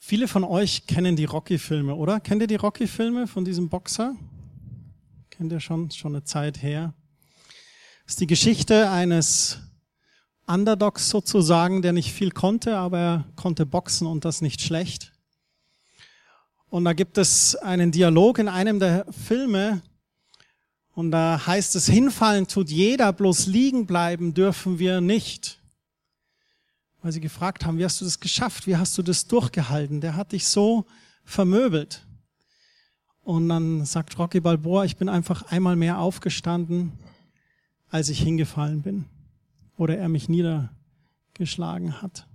Viele 0.00 0.28
von 0.28 0.44
euch 0.44 0.86
kennen 0.86 1.16
die 1.16 1.24
Rocky-Filme, 1.24 1.94
oder? 1.94 2.20
Kennt 2.20 2.42
ihr 2.42 2.46
die 2.46 2.56
Rocky-Filme 2.56 3.26
von 3.26 3.44
diesem 3.44 3.68
Boxer? 3.68 4.16
Kennt 5.30 5.52
ihr 5.52 5.60
schon, 5.60 5.90
schon 5.90 6.14
eine 6.14 6.24
Zeit 6.24 6.62
her? 6.62 6.94
Das 8.04 8.14
ist 8.14 8.20
die 8.20 8.26
Geschichte 8.26 8.90
eines 8.90 9.60
Underdogs 10.48 11.10
sozusagen, 11.10 11.82
der 11.82 11.92
nicht 11.92 12.12
viel 12.12 12.30
konnte, 12.30 12.76
aber 12.76 12.98
er 12.98 13.24
konnte 13.36 13.66
boxen 13.66 14.06
und 14.06 14.24
das 14.24 14.40
nicht 14.40 14.60
schlecht. 14.60 15.12
Und 16.70 16.84
da 16.84 16.92
gibt 16.92 17.18
es 17.18 17.54
einen 17.56 17.92
Dialog 17.92 18.38
in 18.38 18.48
einem 18.48 18.80
der 18.80 19.06
Filme 19.12 19.82
und 20.94 21.10
da 21.12 21.46
heißt 21.46 21.76
es, 21.76 21.86
hinfallen 21.86 22.48
tut 22.48 22.70
jeder, 22.70 23.12
bloß 23.12 23.46
liegen 23.46 23.86
bleiben 23.86 24.34
dürfen 24.34 24.78
wir 24.78 25.00
nicht. 25.00 25.60
weil 27.02 27.12
sie 27.12 27.20
gefragt 27.20 27.64
haben, 27.64 27.78
wie 27.78 27.84
hast 27.84 28.00
du 28.00 28.04
das 28.04 28.18
geschafft? 28.18 28.66
Wie 28.66 28.76
hast 28.76 28.98
du 28.98 29.02
das 29.02 29.26
durchgehalten? 29.26 30.00
Der 30.00 30.16
hat 30.16 30.32
dich 30.32 30.48
so 30.48 30.84
vermöbelt. 31.24 32.04
Und 33.22 33.48
dann 33.48 33.84
sagt 33.84 34.18
Rocky 34.18 34.40
Balboa, 34.40 34.84
ich 34.84 34.96
bin 34.96 35.08
einfach 35.08 35.42
einmal 35.50 35.76
mehr 35.76 35.98
aufgestanden, 35.98 36.92
als 37.90 38.08
ich 38.08 38.20
hingefallen 38.20 38.82
bin. 38.82 39.04
Oder 39.78 39.96
er 39.96 40.10
mich 40.10 40.28
niedergeschlagen 40.28 42.02
hat. 42.02 42.28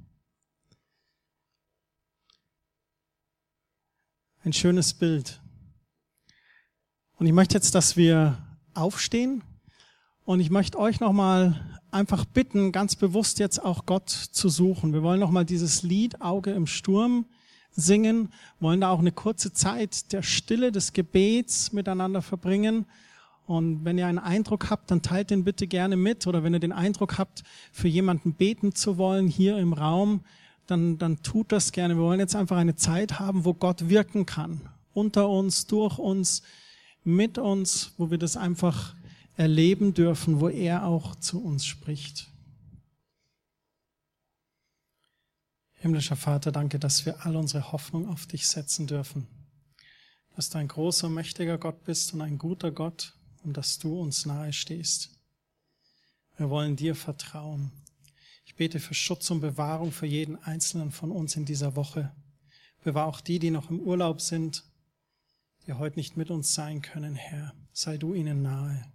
Ein 4.44 4.54
schönes 4.54 4.96
Bild. 4.96 5.40
Und 7.18 7.28
ich 7.28 7.34
möchte 7.34 7.54
jetzt, 7.54 7.76
dass 7.76 7.96
wir 7.96 8.38
aufstehen 8.74 9.44
und 10.26 10.40
ich 10.40 10.50
möchte 10.50 10.80
euch 10.80 11.00
nochmal 11.00 11.82
einfach 11.92 12.26
bitten, 12.26 12.72
ganz 12.72 12.96
bewusst 12.96 13.40
jetzt 13.40 13.64
auch 13.64 13.86
Gott 13.86 14.10
zu 14.10 14.50
suchen. 14.50 14.94
Wir 14.94 15.04
wollen 15.04 15.20
nochmal 15.20 15.46
dieses 15.46 15.84
Lied 15.84 16.22
Auge 16.22 16.52
im 16.52 16.66
Sturm 16.66 17.26
singen, 17.72 18.32
wollen 18.60 18.82
da 18.82 18.90
auch 18.90 19.00
eine 19.00 19.12
kurze 19.12 19.52
Zeit 19.52 20.12
der 20.14 20.24
Stille, 20.24 20.72
des 20.72 20.94
Gebets 20.94 21.74
miteinander 21.74 22.22
verbringen. 22.22 22.86
Und 23.46 23.84
wenn 23.84 23.98
ihr 23.98 24.08
einen 24.08 24.20
Eindruck 24.20 24.70
habt, 24.70 24.90
dann 24.90 25.02
teilt 25.02 25.30
den 25.30 25.44
bitte 25.44 25.68
gerne 25.68 25.98
mit. 25.98 26.28
Oder 26.28 26.44
wenn 26.44 26.54
ihr 26.54 26.60
den 26.60 26.72
Eindruck 26.72 27.18
habt, 27.18 27.44
für 27.72 27.88
jemanden 27.88 28.34
beten 28.34 28.74
zu 28.74 28.98
wollen 28.98 29.28
hier 29.28 29.58
im 29.58 29.74
Raum, 29.74 30.22
dann, 30.68 30.98
dann 30.98 31.22
tut 31.24 31.52
das 31.52 31.72
gerne. 31.72 31.96
Wir 31.96 32.04
wollen 32.04 32.20
jetzt 32.20 32.36
einfach 32.36 32.58
eine 32.58 32.76
Zeit 32.76 33.20
haben, 33.20 33.44
wo 33.44 33.54
Gott 33.54 33.90
wirken 33.90 34.26
kann. 34.26 34.62
Unter 34.94 35.30
uns, 35.30 35.68
durch 35.68 35.98
uns, 35.98 36.42
mit 37.04 37.38
uns, 37.38 37.94
wo 37.98 38.12
wir 38.12 38.18
das 38.18 38.38
einfach 38.38 38.96
erleben 39.36 39.94
dürfen, 39.94 40.40
wo 40.40 40.48
er 40.48 40.86
auch 40.86 41.16
zu 41.16 41.44
uns 41.44 41.66
spricht. 41.66 42.30
Himmlischer 45.74 46.16
Vater, 46.16 46.54
danke, 46.54 46.80
dass 46.80 47.06
wir 47.06 47.26
all 47.26 47.36
unsere 47.36 47.74
Hoffnung 47.74 48.08
auf 48.08 48.26
dich 48.26 48.48
setzen 48.48 48.88
dürfen. 48.88 49.28
Dass 50.38 50.50
du 50.50 50.60
ein 50.60 50.70
großer, 50.70 51.10
mächtiger 51.10 51.58
Gott 51.58 51.84
bist 51.84 52.14
und 52.14 52.22
ein 52.22 52.38
guter 52.38 52.72
Gott 52.72 53.14
und 53.44 53.58
dass 53.58 53.80
du 53.80 54.00
uns 54.00 54.26
nahe 54.26 54.54
stehst. 54.54 55.12
Wir 56.38 56.50
wollen 56.50 56.76
dir 56.76 56.96
vertrauen. 56.96 57.72
Ich 58.46 58.56
bete 58.56 58.80
für 58.80 58.94
Schutz 58.94 59.30
und 59.30 59.42
Bewahrung 59.42 59.92
für 59.92 60.06
jeden 60.06 60.42
einzelnen 60.44 60.92
von 60.92 61.12
uns 61.12 61.36
in 61.36 61.46
dieser 61.46 61.76
Woche. 61.76 62.14
Bewahr 62.84 63.08
auch 63.08 63.22
die, 63.22 63.40
die 63.40 63.52
noch 63.52 63.70
im 63.70 63.80
Urlaub 63.80 64.20
sind, 64.20 64.64
die 65.66 65.74
heute 65.74 65.98
nicht 65.98 66.18
mit 66.18 66.30
uns 66.30 66.54
sein 66.54 66.82
können, 66.82 67.16
Herr. 67.16 67.54
Sei 67.72 67.98
du 67.98 68.14
ihnen 68.14 68.42
nahe. 68.42 68.92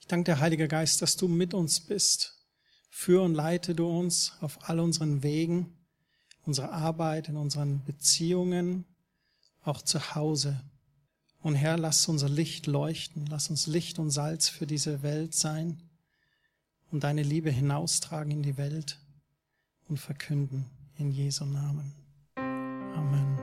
Ich 0.00 0.06
danke 0.06 0.32
dir, 0.32 0.40
Heiliger 0.40 0.68
Geist, 0.68 1.00
dass 1.00 1.16
du 1.16 1.28
mit 1.28 1.54
uns 1.54 1.80
bist. 1.80 2.38
Führ 2.90 3.22
und 3.22 3.34
leite 3.34 3.74
du 3.74 3.86
uns 3.86 4.32
auf 4.40 4.68
all 4.68 4.80
unseren 4.80 5.22
Wegen, 5.22 5.78
unserer 6.42 6.72
Arbeit, 6.72 7.28
in 7.28 7.36
unseren 7.36 7.84
Beziehungen, 7.84 8.84
auch 9.62 9.80
zu 9.80 10.14
Hause. 10.14 10.60
Und 11.42 11.56
Herr, 11.56 11.76
lass 11.76 12.08
unser 12.08 12.28
Licht 12.28 12.66
leuchten, 12.68 13.26
lass 13.26 13.50
uns 13.50 13.66
Licht 13.66 13.98
und 13.98 14.10
Salz 14.10 14.48
für 14.48 14.66
diese 14.66 15.02
Welt 15.02 15.34
sein 15.34 15.82
und 16.92 17.02
deine 17.02 17.22
Liebe 17.22 17.50
hinaustragen 17.50 18.30
in 18.30 18.42
die 18.42 18.56
Welt 18.56 18.98
und 19.88 19.98
verkünden 19.98 20.66
in 20.98 21.10
Jesu 21.10 21.44
Namen. 21.44 21.92
Amen. 22.36 23.38